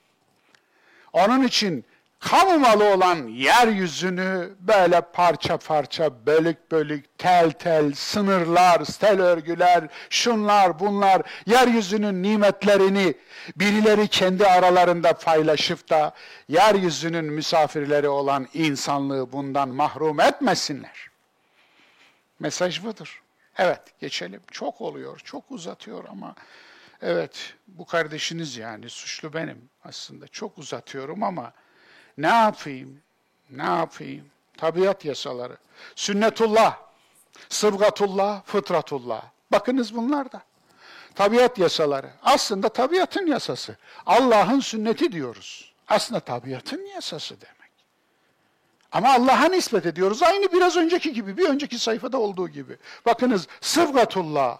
[1.13, 1.85] Onun için
[2.25, 10.79] kamu malı olan yeryüzünü böyle parça parça, bölük bölük, tel tel, sınırlar, tel örgüler, şunlar
[10.79, 13.15] bunlar, yeryüzünün nimetlerini
[13.57, 16.15] birileri kendi aralarında paylaşıp da
[16.49, 21.09] yeryüzünün misafirleri olan insanlığı bundan mahrum etmesinler.
[22.41, 23.23] Mesaj budur.
[23.59, 24.41] Evet, geçelim.
[24.51, 26.35] Çok oluyor, çok uzatıyor ama
[27.03, 30.29] evet, bu kardeşiniz yani, suçlu benim aslında.
[30.29, 31.53] Çok uzatıyorum ama
[32.19, 33.01] ne yapayım?
[33.51, 34.25] Ne yapayım?
[34.57, 35.57] Tabiat yasaları.
[35.97, 36.77] Sünnetullah,
[37.49, 39.23] sıbgatullah, fıtratullah.
[39.53, 40.43] Bakınız bunlar da.
[41.15, 42.11] Tabiat yasaları.
[42.23, 43.77] Aslında tabiatın yasası.
[44.07, 45.73] Allah'ın sünneti diyoruz.
[45.89, 47.55] Aslında tabiatın yasası demek.
[48.93, 50.23] Ama Allah'a nispet ediyoruz.
[50.23, 52.77] Aynı biraz önceki gibi, bir önceki sayfada olduğu gibi.
[53.07, 54.59] Bakınız, sıvgatullah.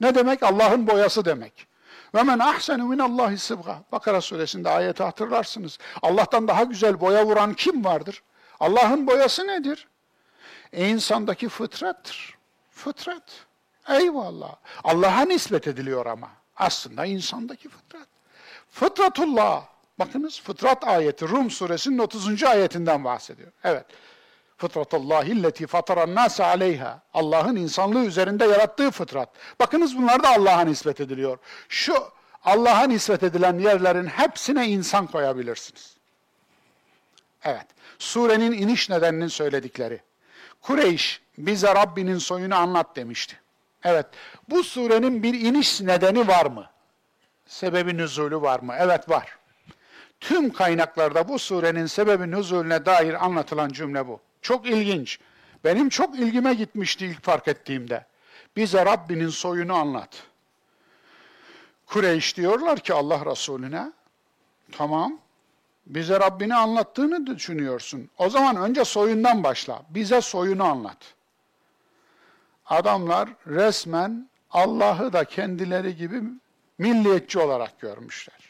[0.00, 0.42] Ne demek?
[0.42, 1.66] Allah'ın boyası demek.
[2.14, 3.78] Ve men ahsenu minallahi sıbga.
[3.92, 5.78] Bakara suresinde ayeti hatırlarsınız.
[6.02, 8.22] Allah'tan daha güzel boya vuran kim vardır?
[8.60, 9.88] Allah'ın boyası nedir?
[10.72, 12.38] E, insandaki fıtrattır.
[12.70, 13.46] Fıtrat.
[13.88, 14.56] Eyvallah.
[14.84, 16.30] Allah'a nispet ediliyor ama.
[16.56, 18.08] Aslında insandaki fıtrat.
[18.70, 19.64] Fıtratullah.
[19.98, 22.44] Bakınız fıtrat ayeti Rum suresinin 30.
[22.44, 23.52] ayetinden bahsediyor.
[23.64, 23.86] Evet.
[24.56, 27.02] Fıtratallahi illeti fataran nase aleyha.
[27.14, 29.28] Allah'ın insanlığı üzerinde yarattığı fıtrat.
[29.60, 31.38] Bakınız bunlar da Allah'a nispet ediliyor.
[31.68, 31.94] Şu
[32.44, 35.96] Allah'a nispet edilen yerlerin hepsine insan koyabilirsiniz.
[37.44, 37.66] Evet.
[37.98, 40.00] Surenin iniş nedeninin söyledikleri.
[40.60, 43.40] Kureyş bize Rabbinin soyunu anlat demişti.
[43.84, 44.06] Evet.
[44.50, 46.70] Bu surenin bir iniş nedeni var mı?
[47.46, 48.74] Sebebi nüzulü var mı?
[48.78, 49.38] Evet var.
[50.20, 54.20] Tüm kaynaklarda bu surenin sebebi nüzulüne dair anlatılan cümle bu.
[54.44, 55.18] Çok ilginç.
[55.64, 58.06] Benim çok ilgime gitmişti ilk fark ettiğimde.
[58.56, 60.22] Bize Rabbinin soyunu anlat.
[61.86, 63.92] Kureyş diyorlar ki Allah Resulüne,
[64.72, 65.18] tamam,
[65.86, 68.10] bize Rabbini anlattığını düşünüyorsun.
[68.18, 69.82] O zaman önce soyundan başla.
[69.90, 71.14] Bize soyunu anlat.
[72.66, 76.22] Adamlar resmen Allah'ı da kendileri gibi
[76.78, 78.40] milliyetçi olarak görmüşler.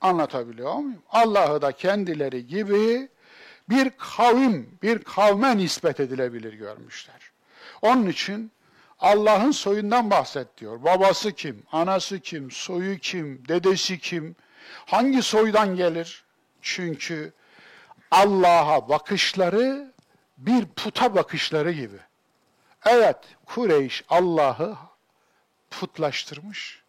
[0.00, 1.02] Anlatabiliyor muyum?
[1.10, 3.08] Allah'ı da kendileri gibi
[3.68, 7.30] bir kavim, bir kavme nispet edilebilir görmüşler.
[7.82, 8.52] Onun için
[8.98, 10.84] Allah'ın soyundan bahset diyor.
[10.84, 14.36] Babası kim, anası kim, soyu kim, dedesi kim,
[14.86, 16.24] hangi soydan gelir?
[16.62, 17.32] Çünkü
[18.10, 19.92] Allah'a bakışları
[20.38, 21.98] bir puta bakışları gibi.
[22.86, 24.76] Evet, Kureyş Allah'ı
[25.70, 26.82] putlaştırmış.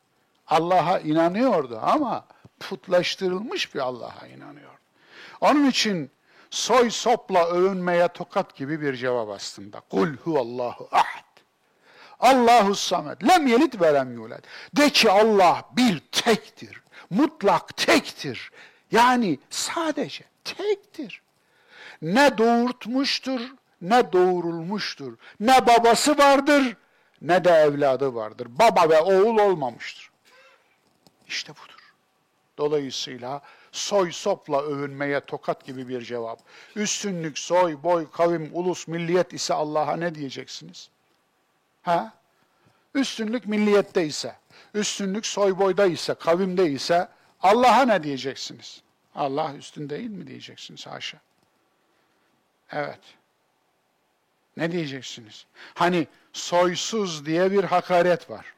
[0.47, 2.25] Allah'a inanıyordu ama
[2.59, 4.71] putlaştırılmış bir Allah'a inanıyor.
[5.41, 6.11] Onun için
[6.55, 9.79] soy sopla övünmeye tokat gibi bir cevap aslında.
[9.79, 11.25] Kul huvallahu ahad.
[12.19, 13.27] Allahu samed.
[13.27, 14.43] Lem yelit ve lem yulad.
[14.77, 16.81] De ki Allah bir tektir.
[17.09, 18.51] Mutlak tektir.
[18.91, 21.21] Yani sadece tektir.
[22.01, 23.41] Ne doğurtmuştur,
[23.81, 25.17] ne doğurulmuştur.
[25.39, 26.77] Ne babası vardır,
[27.21, 28.47] ne de evladı vardır.
[28.49, 30.11] Baba ve oğul olmamıştır.
[31.27, 31.93] İşte budur.
[32.57, 33.41] Dolayısıyla
[33.75, 36.39] soy sopla övünmeye tokat gibi bir cevap.
[36.75, 40.89] Üstünlük, soy, boy, kavim, ulus, milliyet ise Allah'a ne diyeceksiniz?
[41.81, 42.13] Ha?
[42.93, 44.35] Üstünlük milliyette ise,
[44.73, 47.09] üstünlük soy boyda ise, kavimde ise
[47.41, 48.81] Allah'a ne diyeceksiniz?
[49.15, 51.17] Allah üstün değil mi diyeceksiniz haşa.
[52.71, 52.99] Evet.
[54.57, 55.45] Ne diyeceksiniz?
[55.73, 58.53] Hani soysuz diye bir hakaret var.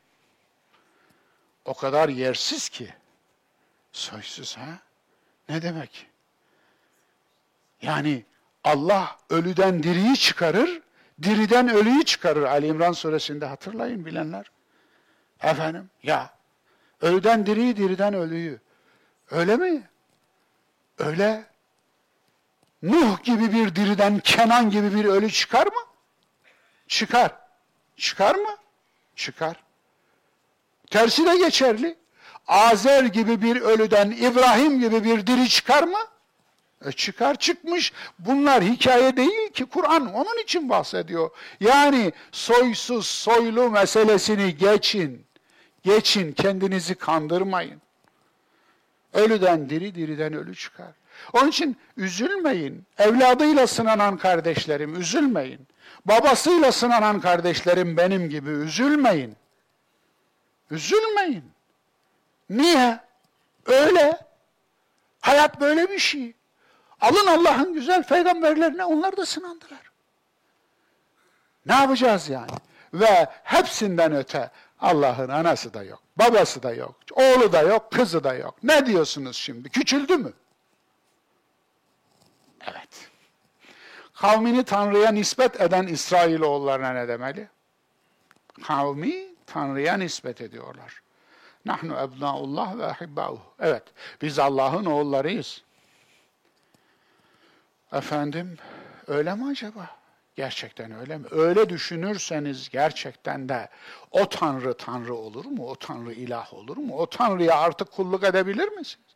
[1.66, 2.94] O kadar yersiz ki.
[3.92, 4.80] Soysuz ha?
[5.50, 6.08] Ne demek?
[7.82, 8.26] Yani
[8.64, 10.82] Allah ölüden diriyi çıkarır,
[11.24, 12.44] diriden ölüyü çıkarır.
[12.44, 14.52] Ali İmran suresinde hatırlayın bilenler.
[15.42, 16.34] Efendim ya
[17.02, 18.60] ölüden diriyi, diriden ölüyü.
[19.32, 19.90] Öyle mi?
[20.98, 21.46] Öyle.
[22.84, 25.82] Nuh gibi bir diriden Kenan gibi bir ölü çıkar mı?
[26.88, 27.36] Çıkar.
[27.98, 28.58] Çıkar mı?
[29.16, 29.64] Çıkar.
[30.90, 31.98] Tersi de geçerli.
[32.48, 36.00] Azer gibi bir ölüden İbrahim gibi bir diri çıkar mı?
[36.86, 37.94] E çıkar çıkmış.
[38.20, 41.30] Bunlar hikaye değil ki Kur'an onun için bahsediyor.
[41.60, 45.26] Yani soysuz soylu meselesini geçin.
[45.84, 47.82] Geçin kendinizi kandırmayın.
[49.14, 50.92] Ölüden diri, diriden ölü çıkar.
[51.34, 52.86] Onun için üzülmeyin.
[52.98, 55.68] Evladıyla sınanan kardeşlerim üzülmeyin.
[56.06, 59.36] Babasıyla sınanan kardeşlerim benim gibi üzülmeyin.
[60.72, 61.44] Üzülmeyin.
[62.50, 63.00] Niye?
[63.66, 64.20] Öyle.
[65.22, 66.34] Hayat böyle bir şey.
[67.02, 69.92] Alın Allah'ın güzel peygamberlerine onlar da sınandılar.
[71.66, 72.52] Ne yapacağız yani?
[72.94, 78.34] Ve hepsinden öte Allah'ın anası da yok, babası da yok, oğlu da yok, kızı da
[78.34, 78.56] yok.
[78.64, 79.70] Ne diyorsunuz şimdi?
[79.70, 80.34] Küçüldü mü?
[82.62, 83.10] Evet.
[84.14, 87.50] Kavmini Tanrı'ya nispet eden İsrailoğullarına ne demeli?
[88.64, 91.02] Kavmi Tanrı'ya nispet ediyorlar.
[91.66, 93.40] Nahnu ebnaullah ve ahibbauh.
[93.60, 93.84] Evet,
[94.22, 95.64] biz Allah'ın oğullarıyız.
[97.92, 98.58] Efendim,
[99.08, 99.90] öyle mi acaba?
[100.36, 101.26] Gerçekten öyle mi?
[101.32, 103.70] Öyle düşünürseniz gerçekten de
[104.12, 105.68] o Tanrı Tanrı olur mu?
[105.68, 106.98] O Tanrı ilah olur mu?
[106.98, 109.08] O Tanrı'ya artık kulluk edebilir misiniz?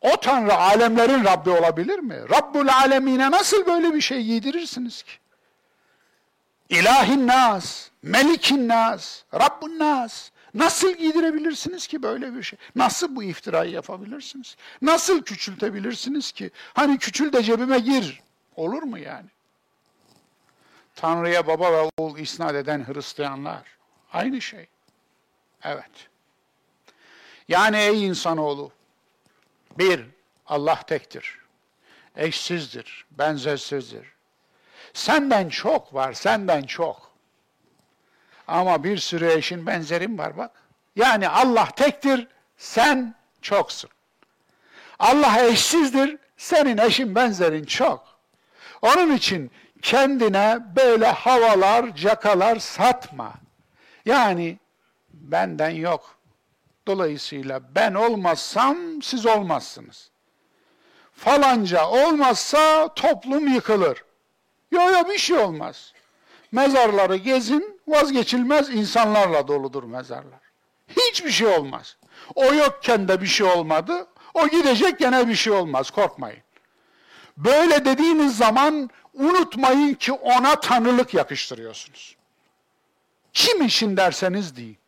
[0.00, 2.20] O Tanrı alemlerin Rabbi olabilir mi?
[2.30, 5.12] Rabbul alemine nasıl böyle bir şey giydirirsiniz ki?
[6.68, 10.30] İlahin nas, melikin nas, Rabbun nas.
[10.56, 12.58] Nasıl giydirebilirsiniz ki böyle bir şey?
[12.76, 14.56] Nasıl bu iftirayı yapabilirsiniz?
[14.82, 16.50] Nasıl küçültebilirsiniz ki?
[16.74, 18.20] Hani küçül de cebime gir.
[18.56, 19.26] Olur mu yani?
[20.94, 23.62] Tanrı'ya baba ve oğul isnat eden Hristiyanlar.
[24.12, 24.66] Aynı şey.
[25.62, 26.08] Evet.
[27.48, 28.72] Yani ey insanoğlu,
[29.78, 30.04] bir,
[30.46, 31.38] Allah tektir.
[32.16, 34.06] Eşsizdir, benzersizdir.
[34.94, 37.05] Senden çok var, senden çok.
[38.48, 40.50] Ama bir sürü eşin benzerin var bak.
[40.96, 43.90] Yani Allah tektir, sen çoksun.
[44.98, 48.18] Allah eşsizdir, senin eşin benzerin çok.
[48.82, 49.50] Onun için
[49.82, 53.34] kendine böyle havalar, cakalar satma.
[54.04, 54.58] Yani
[55.12, 56.16] benden yok.
[56.86, 60.10] Dolayısıyla ben olmazsam siz olmazsınız.
[61.14, 64.04] Falanca olmazsa toplum yıkılır.
[64.70, 65.92] Yok yok bir şey olmaz.
[66.52, 70.40] Mezarları gezin, vazgeçilmez insanlarla doludur mezarlar.
[70.88, 71.96] Hiçbir şey olmaz.
[72.34, 76.42] O yokken de bir şey olmadı, o gidecek gene bir şey olmaz, korkmayın.
[77.36, 82.16] Böyle dediğiniz zaman unutmayın ki ona tanrılık yakıştırıyorsunuz.
[83.32, 84.78] Kim için derseniz deyin.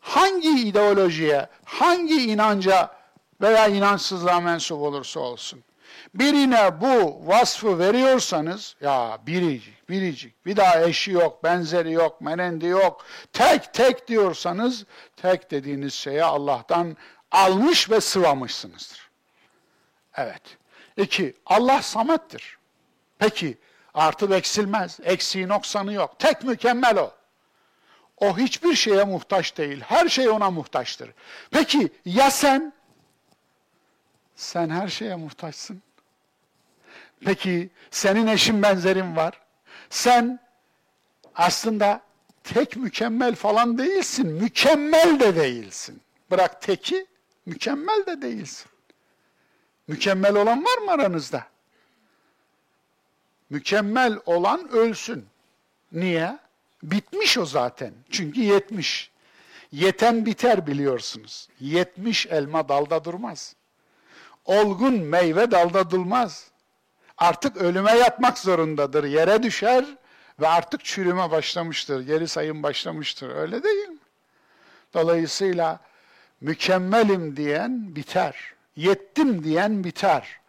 [0.00, 2.96] Hangi ideolojiye, hangi inanca
[3.40, 5.64] veya inançsızlığa mensup olursa olsun.
[6.18, 13.06] Birine bu vasfı veriyorsanız, ya biricik, biricik, bir daha eşi yok, benzeri yok, menendi yok,
[13.32, 14.84] tek tek diyorsanız,
[15.16, 16.96] tek dediğiniz şeye Allah'tan
[17.30, 19.10] almış ve sıvamışsınızdır.
[20.14, 20.42] Evet.
[20.96, 22.58] İki, Allah samettir.
[23.18, 23.58] Peki,
[23.94, 26.18] artı eksilmez, eksiği noksanı yok.
[26.18, 27.14] Tek mükemmel o.
[28.16, 29.80] O hiçbir şeye muhtaç değil.
[29.80, 31.10] Her şey ona muhtaçtır.
[31.50, 32.72] Peki ya sen?
[34.36, 35.82] Sen her şeye muhtaçsın.
[37.24, 39.40] Peki senin eşin benzerin var.
[39.90, 40.40] Sen
[41.34, 42.00] aslında
[42.44, 44.26] tek mükemmel falan değilsin.
[44.26, 46.00] Mükemmel de değilsin.
[46.30, 47.06] Bırak teki,
[47.46, 48.70] mükemmel de değilsin.
[49.88, 51.46] Mükemmel olan var mı aranızda?
[53.50, 55.26] Mükemmel olan ölsün.
[55.92, 56.38] Niye?
[56.82, 57.94] Bitmiş o zaten.
[58.10, 59.10] Çünkü yetmiş.
[59.72, 61.48] Yeten biter biliyorsunuz.
[61.60, 63.56] Yetmiş elma dalda durmaz.
[64.44, 66.50] Olgun meyve dalda durmaz.
[67.18, 69.04] Artık ölüme yatmak zorundadır.
[69.04, 69.84] Yere düşer
[70.40, 72.00] ve artık çürüme başlamıştır.
[72.00, 73.36] Geri sayım başlamıştır.
[73.36, 73.98] Öyle değil mi?
[74.94, 75.80] Dolayısıyla
[76.40, 78.54] mükemmelim diyen biter.
[78.76, 80.40] Yettim diyen biter.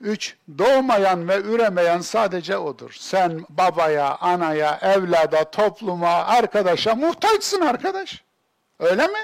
[0.00, 2.96] Üç, doğmayan ve üremeyen sadece odur.
[2.98, 8.24] Sen babaya, anaya, evlada, topluma, arkadaşa muhtaçsın arkadaş.
[8.78, 9.18] Öyle mi?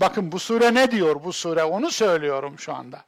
[0.00, 1.64] Bakın bu sure ne diyor bu sure?
[1.64, 3.04] Onu söylüyorum şu anda.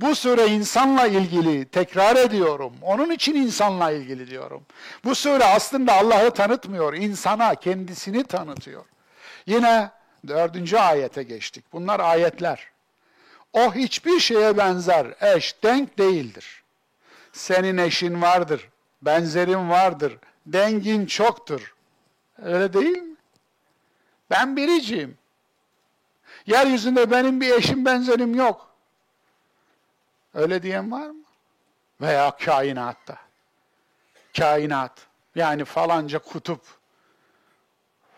[0.00, 2.72] Bu sure insanla ilgili, tekrar ediyorum.
[2.82, 4.66] Onun için insanla ilgili diyorum.
[5.04, 8.84] Bu sure aslında Allah'ı tanıtmıyor, insana kendisini tanıtıyor.
[9.46, 9.90] Yine
[10.28, 11.64] dördüncü ayete geçtik.
[11.72, 12.70] Bunlar ayetler.
[13.52, 16.62] O hiçbir şeye benzer, eş, denk değildir.
[17.32, 18.68] Senin eşin vardır,
[19.02, 21.74] benzerin vardır, dengin çoktur.
[22.42, 23.16] Öyle değil mi?
[24.30, 25.18] Ben biriciyim.
[26.46, 28.67] Yeryüzünde benim bir eşim benzerim yok.
[30.34, 31.24] Öyle diyen var mı?
[32.00, 33.18] Veya kainatta.
[34.36, 35.06] Kainat.
[35.34, 36.62] Yani falanca kutup,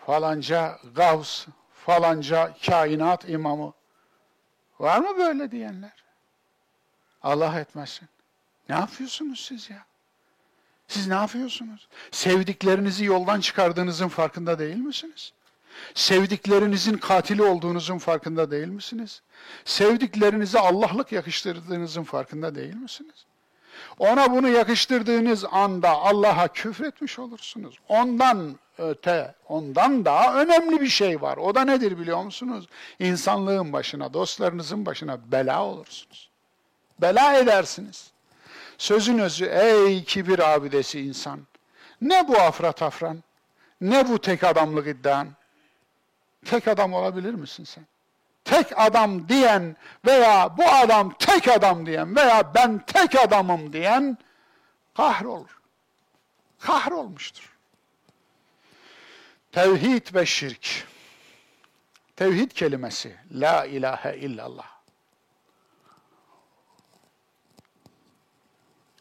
[0.06, 3.72] falanca gavs, falanca kainat imamı.
[4.80, 6.04] Var mı böyle diyenler?
[7.22, 8.08] Allah etmesin.
[8.68, 9.84] Ne yapıyorsunuz siz ya?
[10.88, 11.88] Siz ne yapıyorsunuz?
[12.10, 15.32] Sevdiklerinizi yoldan çıkardığınızın farkında değil misiniz?
[15.94, 19.22] Sevdiklerinizin katili olduğunuzun farkında değil misiniz?
[19.64, 23.26] Sevdiklerinize Allah'lık yakıştırdığınızın farkında değil misiniz?
[23.98, 27.78] Ona bunu yakıştırdığınız anda Allah'a küfretmiş olursunuz.
[27.88, 31.36] Ondan öte, ondan daha önemli bir şey var.
[31.36, 32.68] O da nedir biliyor musunuz?
[32.98, 36.30] İnsanlığın başına, dostlarınızın başına bela olursunuz.
[36.98, 38.10] bela edersiniz.
[38.78, 41.40] Sözün özü ey kibir abidesi insan.
[42.00, 43.22] Ne bu afra tafran?
[43.80, 45.28] Ne bu tek adamlık iddian?
[46.44, 47.86] Tek adam olabilir misin sen?
[48.44, 49.76] Tek adam diyen
[50.06, 54.18] veya bu adam tek adam diyen veya ben tek adamım diyen
[54.96, 55.60] kahrolur.
[56.58, 57.56] Kahrolmuştur.
[59.52, 60.86] Tevhid ve şirk.
[62.16, 64.70] Tevhid kelimesi la ilahe illallah.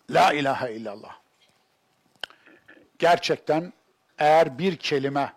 [0.09, 1.19] La ilahe illallah.
[2.99, 3.73] Gerçekten
[4.17, 5.33] eğer bir kelime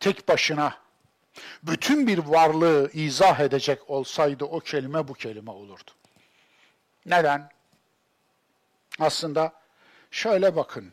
[0.00, 0.83] tek başına
[1.66, 5.90] bütün bir varlığı izah edecek olsaydı o kelime bu kelime olurdu.
[7.06, 7.50] Neden?
[9.00, 9.52] Aslında
[10.10, 10.92] şöyle bakın.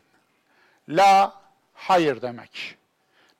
[0.88, 1.42] La
[1.74, 2.76] hayır demek.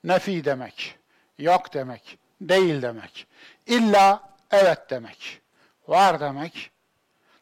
[0.03, 0.95] Nefi demek.
[1.39, 2.17] Yok demek.
[2.41, 3.27] Değil demek.
[3.67, 5.41] İlla evet demek.
[5.87, 6.71] Var demek.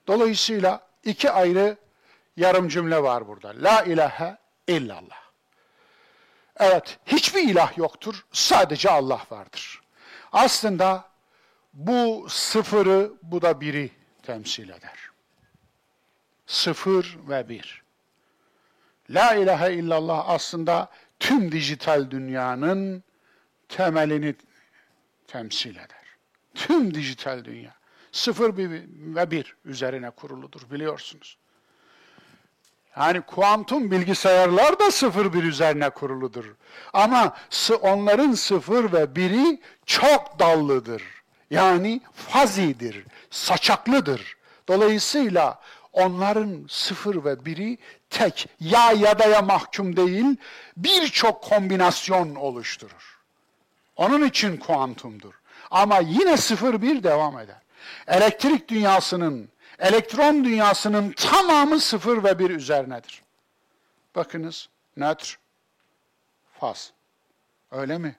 [0.07, 1.77] Dolayısıyla iki ayrı
[2.37, 3.53] yarım cümle var burada.
[3.55, 4.37] La ilahe
[4.67, 5.21] illallah.
[6.57, 9.80] Evet, hiçbir ilah yoktur, sadece Allah vardır.
[10.31, 11.11] Aslında
[11.73, 13.91] bu sıfırı, bu da biri
[14.23, 15.09] temsil eder.
[16.45, 17.83] Sıfır ve bir.
[19.09, 23.03] La ilahe illallah aslında tüm dijital dünyanın
[23.69, 24.35] temelini
[25.27, 26.17] temsil eder.
[26.53, 27.75] Tüm dijital dünya.
[28.11, 28.57] Sıfır
[29.15, 31.37] ve bir üzerine kuruludur biliyorsunuz.
[32.97, 36.45] Yani kuantum bilgisayarlar da sıfır bir üzerine kuruludur.
[36.93, 37.33] Ama
[37.81, 41.03] onların sıfır ve biri çok dallıdır.
[41.51, 44.37] Yani fazidir, saçaklıdır.
[44.67, 45.59] Dolayısıyla
[45.93, 47.77] onların sıfır ve biri
[48.09, 50.37] tek, ya ya da ya mahkum değil,
[50.77, 53.19] birçok kombinasyon oluşturur.
[53.95, 55.33] Onun için kuantumdur.
[55.71, 57.61] Ama yine sıfır bir devam eder.
[58.07, 59.49] Elektrik dünyasının
[59.81, 63.23] elektron dünyasının tamamı sıfır ve bir üzerinedir.
[64.15, 65.39] Bakınız, nötr,
[66.59, 66.93] faz.
[67.71, 68.15] Öyle mi?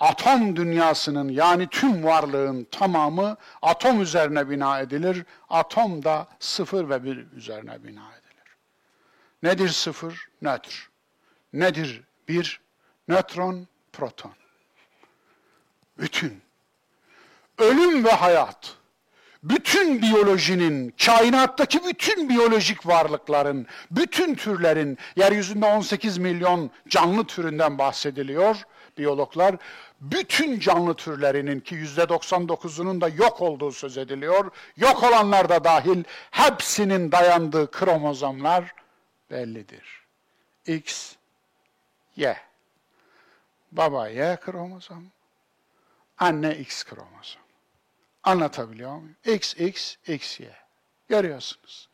[0.00, 5.24] Atom dünyasının yani tüm varlığın tamamı atom üzerine bina edilir.
[5.48, 8.56] Atom da sıfır ve bir üzerine bina edilir.
[9.42, 10.28] Nedir sıfır?
[10.42, 10.90] Nötr.
[11.52, 12.60] Nedir bir?
[13.08, 14.32] Nötron, proton.
[15.98, 16.42] Bütün.
[17.58, 18.76] Ölüm ve hayat
[19.44, 28.56] bütün biyolojinin, kainattaki bütün biyolojik varlıkların, bütün türlerin, yeryüzünde 18 milyon canlı türünden bahsediliyor
[28.98, 29.56] biyologlar.
[30.00, 34.50] Bütün canlı türlerinin ki yüzde 99'unun da yok olduğu söz ediliyor.
[34.76, 38.74] Yok olanlar da dahil hepsinin dayandığı kromozomlar
[39.30, 40.02] bellidir.
[40.66, 41.12] X,
[42.16, 42.36] Y.
[43.72, 45.06] Baba Y kromozom,
[46.18, 47.43] anne X kromozom.
[48.24, 49.16] Anlatabiliyor muyum?
[49.24, 50.44] X, X, X, Y.
[51.08, 51.88] Görüyorsunuz.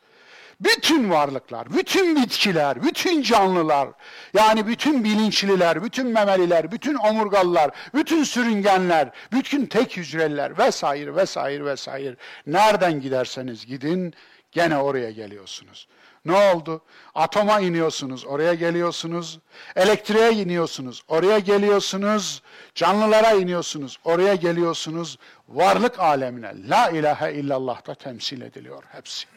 [0.61, 3.89] Bütün varlıklar, bütün bitkiler, bütün canlılar,
[4.33, 12.15] yani bütün bilinçliler, bütün memeliler, bütün omurgalılar, bütün sürüngenler, bütün tek hücreliler vesaire vesaire vesaire.
[12.47, 14.13] Nereden giderseniz gidin
[14.51, 15.87] gene oraya geliyorsunuz.
[16.25, 16.81] Ne oldu?
[17.15, 19.39] Atoma iniyorsunuz, oraya geliyorsunuz.
[19.75, 22.41] Elektriğe iniyorsunuz, oraya geliyorsunuz.
[22.75, 25.17] Canlılara iniyorsunuz, oraya geliyorsunuz.
[25.49, 29.27] Varlık alemine la ilahe illallah da temsil ediliyor hepsi.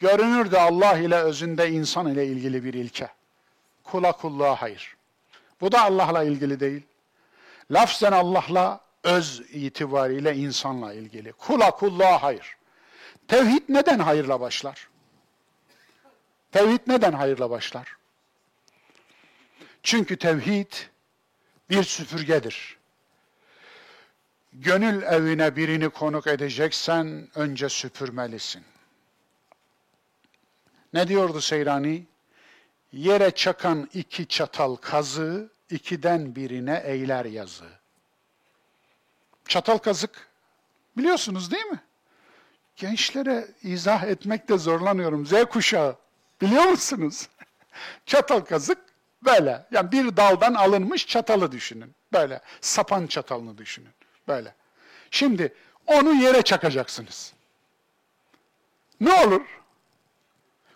[0.00, 3.08] Görünür de Allah ile özünde insan ile ilgili bir ilke.
[3.84, 4.96] Kula kulluğa hayır.
[5.60, 6.82] Bu da Allah'la ilgili değil.
[7.70, 11.32] Lafzen Allah'la öz itibariyle insanla ilgili.
[11.32, 12.56] Kula kulluğa hayır.
[13.28, 14.88] Tevhid neden hayırla başlar?
[16.52, 17.96] Tevhid neden hayırla başlar?
[19.82, 20.72] Çünkü tevhid
[21.70, 22.78] bir süpürgedir.
[24.52, 28.64] Gönül evine birini konuk edeceksen önce süpürmelisin.
[30.92, 32.06] Ne diyordu Seyrani?
[32.92, 37.64] Yere çakan iki çatal kazı, ikiden birine eyler yazı.
[39.48, 40.28] Çatal kazık
[40.96, 41.80] biliyorsunuz değil mi?
[42.76, 45.26] Gençlere izah etmekte zorlanıyorum.
[45.26, 46.01] Z kuşağı.
[46.42, 47.28] Biliyor musunuz?
[48.06, 48.78] Çatal kazık
[49.22, 49.66] böyle.
[49.70, 51.94] Yani bir daldan alınmış çatalı düşünün.
[52.12, 52.40] Böyle.
[52.60, 53.92] Sapan çatalını düşünün.
[54.28, 54.54] Böyle.
[55.10, 55.54] Şimdi
[55.86, 57.32] onu yere çakacaksınız.
[59.00, 59.42] Ne olur?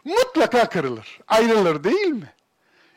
[0.04, 1.20] Mutlaka kırılır.
[1.28, 2.32] Ayrılır değil mi?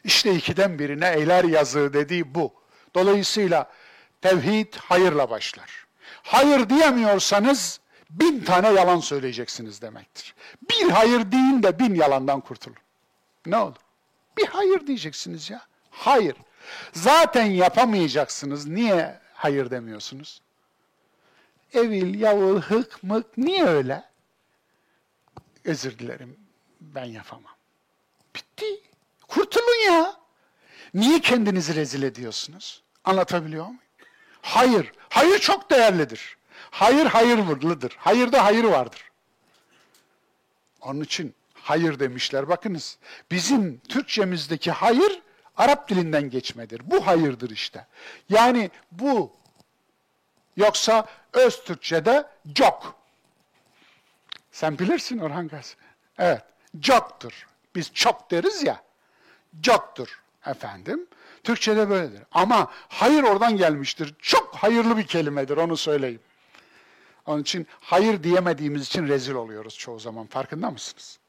[0.03, 2.53] İşte ikiden birine eyler yazığı dediği bu.
[2.95, 3.71] Dolayısıyla
[4.21, 5.85] tevhid hayırla başlar.
[6.23, 7.79] Hayır diyemiyorsanız
[8.09, 10.35] bin tane yalan söyleyeceksiniz demektir.
[10.69, 12.77] Bir hayır deyin de bin yalandan kurtulun.
[13.45, 13.75] Ne olur?
[14.37, 15.61] Bir hayır diyeceksiniz ya.
[15.91, 16.35] Hayır.
[16.93, 18.67] Zaten yapamayacaksınız.
[18.67, 20.41] Niye hayır demiyorsunuz?
[21.73, 23.37] Evil, yavul, hık, mık.
[23.37, 24.03] Niye öyle?
[25.65, 26.37] Özür dilerim.
[26.81, 27.53] Ben yapamam.
[28.35, 28.65] Bitti.
[29.27, 30.15] Kurtulun ya.
[30.93, 32.83] Niye kendinizi rezil ediyorsunuz?
[33.03, 33.79] Anlatabiliyor muyum?
[34.41, 34.91] Hayır.
[35.09, 36.37] Hayır çok değerlidir.
[36.71, 37.95] Hayır hayırlıdır.
[37.99, 39.11] Hayırda hayır vardır.
[40.81, 42.49] Onun için hayır demişler.
[42.49, 42.97] Bakınız
[43.31, 45.21] bizim Türkçemizdeki hayır
[45.57, 46.81] Arap dilinden geçmedir.
[46.83, 47.87] Bu hayırdır işte.
[48.29, 49.31] Yani bu
[50.57, 52.95] yoksa öz Türkçe'de çok.
[54.51, 55.73] Sen bilirsin Orhan Gazi.
[56.17, 56.43] Evet,
[56.79, 57.47] coktur.
[57.75, 58.83] Biz çok deriz ya,
[59.61, 61.07] coktur efendim.
[61.43, 62.21] Türkçe'de böyledir.
[62.31, 64.15] Ama hayır oradan gelmiştir.
[64.19, 66.21] Çok hayırlı bir kelimedir, onu söyleyeyim.
[67.29, 70.27] Onun için hayır diyemediğimiz için rezil oluyoruz çoğu zaman.
[70.27, 71.19] Farkında mısınız?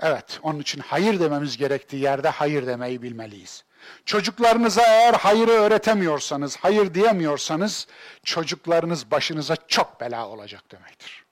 [0.00, 3.64] Evet, onun için hayır dememiz gerektiği yerde hayır demeyi bilmeliyiz.
[4.04, 7.86] Çocuklarınıza eğer hayırı öğretemiyorsanız, hayır diyemiyorsanız,
[8.24, 11.24] çocuklarınız başınıza çok bela olacak demektir.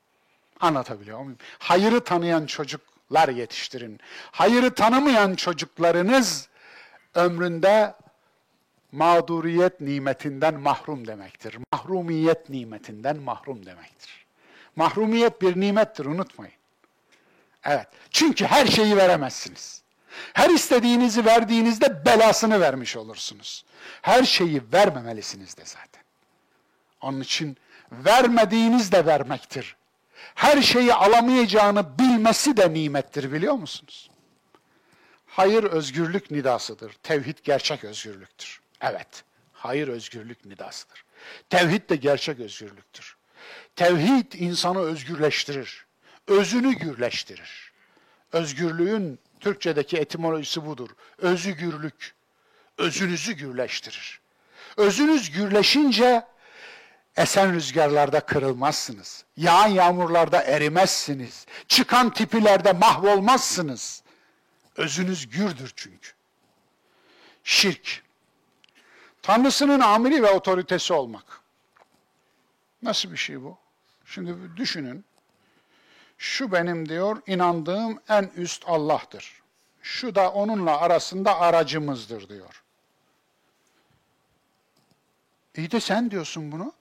[0.61, 1.39] Anlatabiliyor muyum?
[1.59, 4.01] Hayırı tanıyan çocuklar yetiştirin.
[4.31, 6.49] Hayırı tanımayan çocuklarınız
[7.15, 7.95] ömründe
[8.93, 11.59] mağduriyet nimetinden mahrum demektir.
[11.73, 14.27] Mahrumiyet nimetinden mahrum demektir.
[14.77, 16.55] Mahrumiyet bir nimettir unutmayın.
[17.65, 17.87] Evet.
[18.11, 19.83] Çünkü her şeyi veremezsiniz.
[20.33, 23.65] Her istediğinizi verdiğinizde belasını vermiş olursunuz.
[24.03, 26.03] Her şeyi vermemelisiniz de zaten.
[27.01, 27.57] Onun için
[27.93, 29.77] vermediğiniz de vermektir.
[30.35, 34.11] Her şeyi alamayacağını bilmesi de nimettir biliyor musunuz?
[35.27, 36.93] Hayır özgürlük nidasıdır.
[36.93, 38.61] Tevhid gerçek özgürlüktür.
[38.81, 41.05] Evet, hayır özgürlük nidasıdır.
[41.51, 43.17] Tevhid de gerçek özgürlüktür.
[43.77, 45.87] Tevhid insanı özgürleştirir.
[46.27, 47.73] Özünü gürleştirir.
[48.33, 50.91] Özgürlüğün Türkçedeki etimolojisi budur.
[51.19, 52.15] Özgürlük.
[52.79, 54.21] Özünüzü gürleştirir.
[54.77, 56.27] Özünüz gürleşince
[57.17, 59.25] esen rüzgarlarda kırılmazsınız.
[59.37, 61.47] Yağan yağmurlarda erimezsiniz.
[61.69, 64.03] Çıkan tipilerde mahvolmazsınız.
[64.77, 66.11] Özünüz gürdür çünkü.
[67.45, 68.03] Şirk.
[69.23, 71.41] Tanrısının amiri ve otoritesi olmak.
[72.83, 73.59] Nasıl bir şey bu?
[74.05, 75.05] Şimdi düşünün.
[76.19, 79.43] Şu benim diyor inandığım en üst Allah'tır.
[79.83, 82.63] Şu da onunla arasında aracımızdır diyor.
[85.57, 86.73] İyi de sen diyorsun bunu.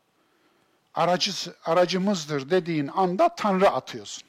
[0.93, 1.31] Aracı,
[1.65, 4.23] aracımızdır dediğin anda Tanrı atıyorsun.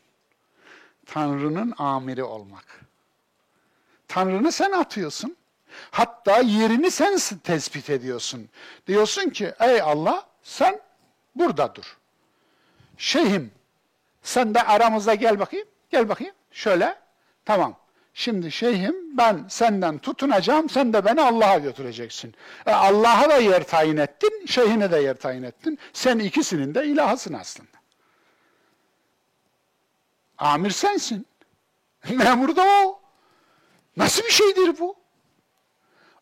[1.06, 2.80] Tanrı'nın amiri olmak.
[4.08, 5.36] Tanrı'nı sen atıyorsun.
[5.90, 8.48] Hatta yerini sen tespit ediyorsun.
[8.86, 10.80] Diyorsun ki ey Allah sen
[11.34, 11.96] burada dur.
[12.98, 13.52] Şeyhim
[14.22, 15.68] sen de aramıza gel bakayım.
[15.90, 16.34] Gel bakayım.
[16.52, 16.98] Şöyle.
[17.44, 17.76] Tamam.
[18.14, 22.34] Şimdi şeyhim ben senden tutunacağım, sen de beni Allah'a götüreceksin.
[22.66, 25.78] E, Allah'a da yer tayin ettin, şeyhine de yer tayin ettin.
[25.92, 27.70] Sen ikisinin de ilahısın aslında.
[30.38, 31.26] Amir sensin.
[32.10, 33.00] Memur da o.
[33.96, 34.99] Nasıl bir şeydir bu?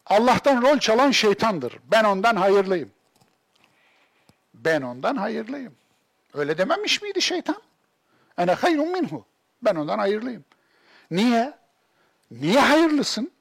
[0.09, 1.79] Allah'tan rol çalan şeytandır.
[1.85, 2.91] Ben ondan hayırlıyım.
[4.55, 5.75] Ben ondan hayırlıyım.
[6.35, 7.63] Öyle dememiş miydi şeytan?
[8.39, 9.25] Ene hayrun minhu.
[9.63, 10.45] Ben ondan hayırlıyım.
[11.11, 11.53] Niye?
[12.31, 13.33] Niye hayırlısın?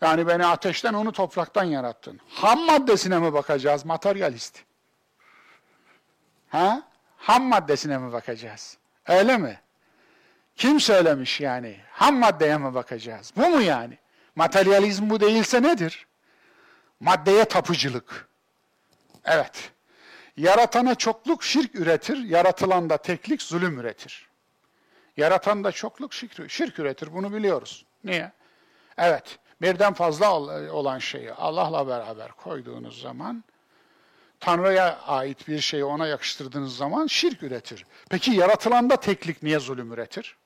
[0.00, 2.20] Yani beni ateşten onu topraktan yarattın.
[2.28, 4.60] Ham maddesine mi bakacağız materyalist?
[6.48, 6.82] Ha?
[7.16, 8.78] Ham maddesine mi bakacağız?
[9.06, 9.60] Öyle mi?
[10.56, 11.76] Kim söylemiş yani?
[11.90, 13.32] Ham maddeye mi bakacağız?
[13.36, 13.98] Bu mu yani?
[14.36, 16.06] Materyalizm bu değilse nedir?
[17.00, 18.28] Maddeye tapıcılık.
[19.24, 19.70] Evet.
[20.36, 24.28] Yaratana çokluk şirk üretir, yaratılan da teklik zulüm üretir.
[25.16, 27.84] Yaratan da çokluk şirk, şirk üretir, bunu biliyoruz.
[28.04, 28.32] Niye?
[28.98, 30.32] Evet, birden fazla
[30.72, 33.44] olan şeyi Allah'la beraber koyduğunuz zaman,
[34.40, 37.86] Tanrı'ya ait bir şeyi ona yakıştırdığınız zaman şirk üretir.
[38.10, 40.36] Peki yaratılanda teklik niye zulüm üretir?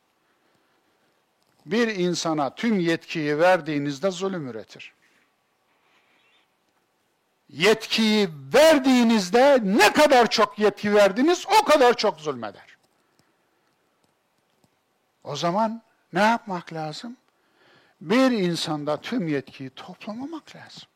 [1.68, 4.92] Bir insana tüm yetkiyi verdiğinizde zulüm üretir
[7.50, 12.76] yetkiyi verdiğinizde ne kadar çok yetki verdiniz o kadar çok zulmeder.
[15.24, 15.82] O zaman
[16.12, 17.16] ne yapmak lazım?
[18.00, 20.88] Bir insanda tüm yetkiyi toplamamak lazım.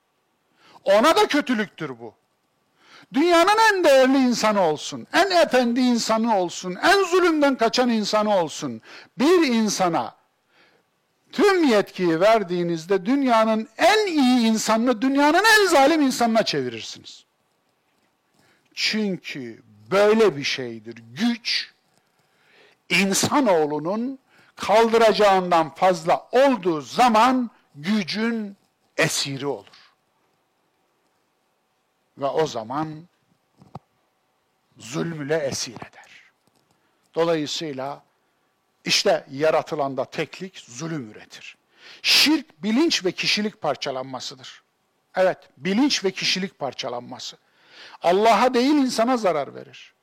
[0.85, 2.15] Ona da kötülüktür bu.
[3.13, 8.83] Dünyanın en değerli insanı olsun, en efendi insanı olsun, en zulümden kaçan insanı olsun.
[9.19, 10.15] Bir insana
[11.33, 17.25] tüm yetkiyi verdiğinizde dünyanın en iyi insanını dünyanın en zalim insanına çevirirsiniz.
[18.75, 21.03] Çünkü böyle bir şeydir.
[21.13, 21.73] Güç
[22.89, 24.19] insanoğlunun
[24.57, 28.57] kaldıracağından fazla olduğu zaman gücün
[28.97, 29.67] esiri olur.
[32.19, 33.03] Ve o zaman
[34.79, 36.33] zulmüle esir eder.
[37.15, 38.03] Dolayısıyla
[38.85, 41.57] İşte yaratılanda teklik zulüm üretir.
[42.03, 44.63] Şirk bilinç ve kişilik parçalanmasıdır.
[45.17, 47.37] Evet, bilinç ve kişilik parçalanması.
[48.03, 49.95] Allah'a değil insana zarar verir.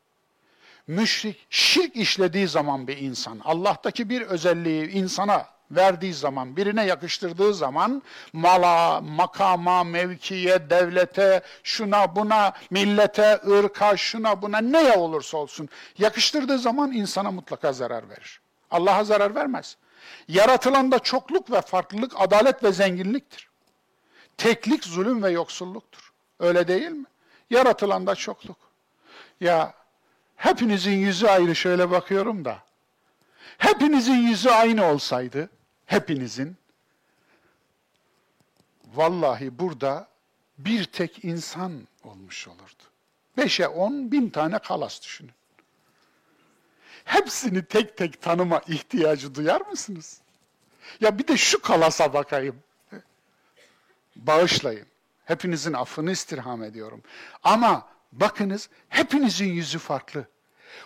[0.88, 8.04] Müşrik, şirk işlediği zaman bir insan, Allah'taki bir özelliği insana verdiği zaman, birine yakıştırdığı zaman
[8.34, 16.92] mala, makama, mevkiye, devlete, şuna buna, millete, ırka, şuna buna neye olursa olsun yakıştırdığı zaman
[16.92, 18.42] insana mutlaka zarar verir.
[18.72, 19.78] Allah'a zarar vermez.
[20.28, 23.50] Yaratılanda çokluk ve farklılık adalet ve zenginliktir.
[24.38, 26.14] Teklik zulüm ve yoksulluktur.
[26.40, 27.06] Öyle değil mi?
[27.50, 28.58] Yaratılanda çokluk.
[29.42, 29.74] Ya
[30.36, 32.60] hepinizin yüzü ayrı şöyle bakıyorum da.
[33.58, 35.50] Hepinizin yüzü aynı olsaydı,
[35.86, 36.58] hepinizin
[38.96, 40.08] vallahi burada
[40.58, 42.84] bir tek insan olmuş olurdu.
[43.38, 45.32] Beşe on bin tane kalas düşünün.
[47.10, 50.22] Hepsini tek tek tanıma ihtiyacı duyar mısınız?
[51.02, 52.56] Ya bir de şu kalasa bakayım.
[54.16, 54.86] Bağışlayın.
[55.26, 57.04] Hepinizin affını istirham ediyorum.
[57.44, 60.28] Ama bakınız hepinizin yüzü farklı.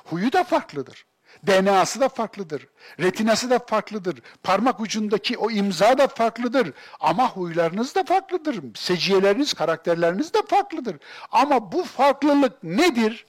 [0.06, 1.06] Huyu da farklıdır.
[1.48, 2.68] DNA'sı da farklıdır.
[3.00, 4.22] Retinası da farklıdır.
[4.44, 6.74] Parmak ucundaki o imza da farklıdır.
[7.00, 8.60] Ama huylarınız da farklıdır.
[8.76, 10.98] Seciyeleriniz, karakterleriniz de farklıdır.
[11.32, 13.26] Ama bu farklılık nedir?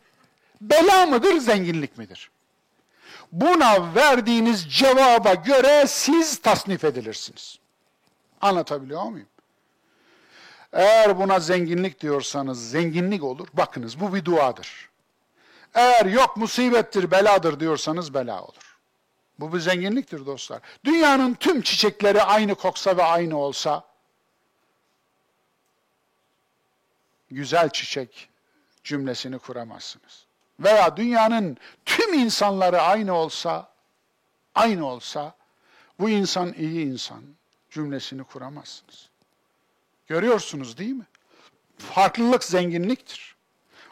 [0.60, 2.30] Bela mıdır, zenginlik midir?
[3.35, 7.59] Buna verdiğiniz cevaba göre siz tasnif edilirsiniz.
[8.40, 9.28] Anlatabiliyor muyum?
[10.73, 13.48] Eğer buna zenginlik diyorsanız zenginlik olur.
[13.52, 14.90] Bakınız bu bir duadır.
[15.74, 18.78] Eğer yok musibettir, beladır diyorsanız bela olur.
[19.39, 20.61] Bu bir zenginliktir dostlar.
[20.85, 23.85] Dünyanın tüm çiçekleri aynı koksa ve aynı olsa,
[27.31, 28.28] güzel çiçek
[28.85, 30.23] cümlesini kuramazsınız.
[30.60, 31.56] Veya dünyanın
[31.86, 33.68] tüm insanları aynı olsa,
[34.55, 35.35] aynı olsa,
[36.01, 37.22] bu insan iyi insan
[37.70, 39.09] cümlesini kuramazsınız.
[40.06, 41.06] Görüyorsunuz değil mi?
[41.78, 43.36] Farklılık zenginliktir.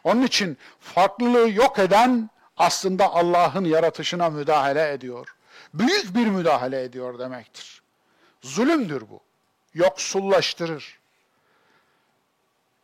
[0.05, 5.36] Onun için farklılığı yok eden aslında Allah'ın yaratışına müdahale ediyor.
[5.74, 7.82] Büyük bir müdahale ediyor demektir.
[8.43, 9.20] Zulümdür bu.
[9.74, 10.98] Yoksullaştırır.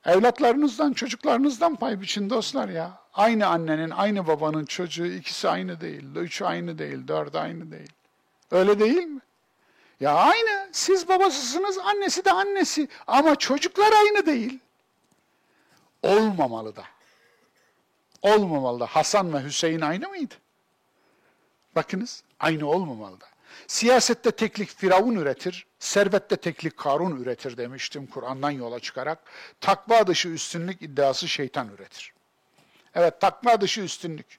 [0.06, 2.98] Evlatlarınızdan, çocuklarınızdan pay biçin dostlar ya.
[3.14, 6.04] Aynı annenin, aynı babanın çocuğu ikisi aynı değil.
[6.16, 7.92] Üçü aynı değil, dördü aynı değil.
[8.50, 9.20] Öyle değil mi?
[10.00, 10.68] Ya aynı.
[10.72, 12.88] Siz babasısınız, annesi de annesi.
[13.06, 14.58] Ama çocuklar aynı değil.
[16.02, 16.84] Olmamalı da.
[18.22, 18.86] Olmamalı da.
[18.86, 20.34] Hasan ve Hüseyin aynı mıydı?
[21.76, 23.26] Bakınız, aynı olmamalı da.
[23.66, 29.18] Siyasette teklik Firavun üretir, servette teklik Karun üretir demiştim Kur'an'dan yola çıkarak.
[29.60, 32.12] Takva dışı üstünlük iddiası şeytan üretir.
[32.94, 34.38] Evet, takva dışı üstünlük.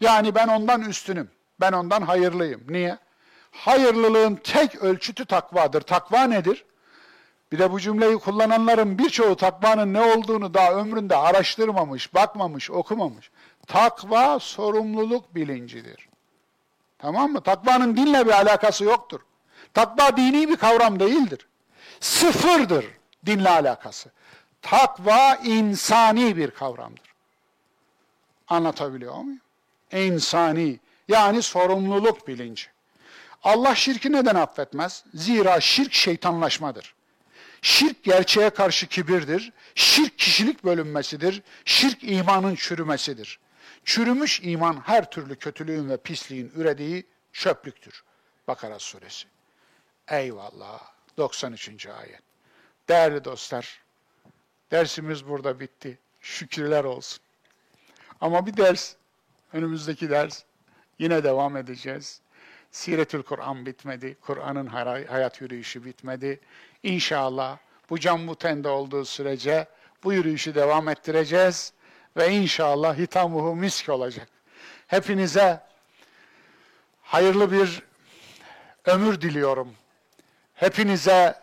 [0.00, 1.30] Yani ben ondan üstünüm,
[1.60, 2.64] ben ondan hayırlıyım.
[2.68, 2.98] Niye?
[3.50, 5.80] Hayırlılığın tek ölçütü takvadır.
[5.80, 6.64] Takva nedir?
[7.52, 13.30] Bir de bu cümleyi kullananların birçoğu takvanın ne olduğunu daha ömründe araştırmamış, bakmamış, okumamış.
[13.66, 16.08] Takva sorumluluk bilincidir.
[16.98, 17.40] Tamam mı?
[17.40, 19.20] Takvanın dinle bir alakası yoktur.
[19.74, 21.46] Takva dini bir kavram değildir.
[22.00, 22.86] Sıfırdır
[23.26, 24.10] dinle alakası.
[24.62, 27.14] Takva insani bir kavramdır.
[28.48, 29.40] Anlatabiliyor muyum?
[29.92, 30.78] İnsani
[31.08, 32.66] yani sorumluluk bilinci.
[33.42, 35.04] Allah şirki neden affetmez?
[35.14, 36.94] Zira şirk şeytanlaşmadır.
[37.62, 39.52] Şirk gerçeğe karşı kibirdir.
[39.74, 41.42] Şirk kişilik bölünmesidir.
[41.64, 43.38] Şirk imanın çürümesidir.
[43.84, 48.04] Çürümüş iman her türlü kötülüğün ve pisliğin ürediği çöplüktür.
[48.48, 49.26] Bakara suresi.
[50.10, 50.80] Eyvallah.
[51.16, 51.86] 93.
[51.86, 52.22] ayet.
[52.88, 53.82] Değerli dostlar,
[54.70, 55.98] dersimiz burada bitti.
[56.20, 57.20] Şükürler olsun.
[58.20, 58.94] Ama bir ders,
[59.52, 60.42] önümüzdeki ders
[60.98, 62.20] yine devam edeceğiz.
[62.70, 64.16] Siretül Kur'an bitmedi.
[64.20, 64.66] Kur'an'ın
[65.06, 66.40] hayat yürüyüşü bitmedi.
[66.82, 67.58] İnşallah
[67.90, 69.66] bu can bu tende olduğu sürece
[70.04, 71.72] bu yürüyüşü devam ettireceğiz
[72.16, 74.28] ve inşallah hitamuhu misk olacak.
[74.86, 75.60] Hepinize
[77.02, 77.82] hayırlı bir
[78.84, 79.74] ömür diliyorum.
[80.58, 81.34] Hepinize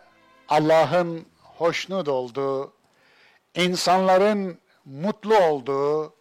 [0.48, 2.72] Allah'ın hoşnut olduğu,
[3.54, 6.14] insanların mutlu olduğu,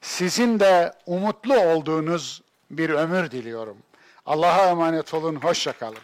[0.00, 3.76] sizin de umutlu olduğunuz bir ömür diliyorum.
[4.26, 5.98] Allah'a emanet olun, hoşça kalın.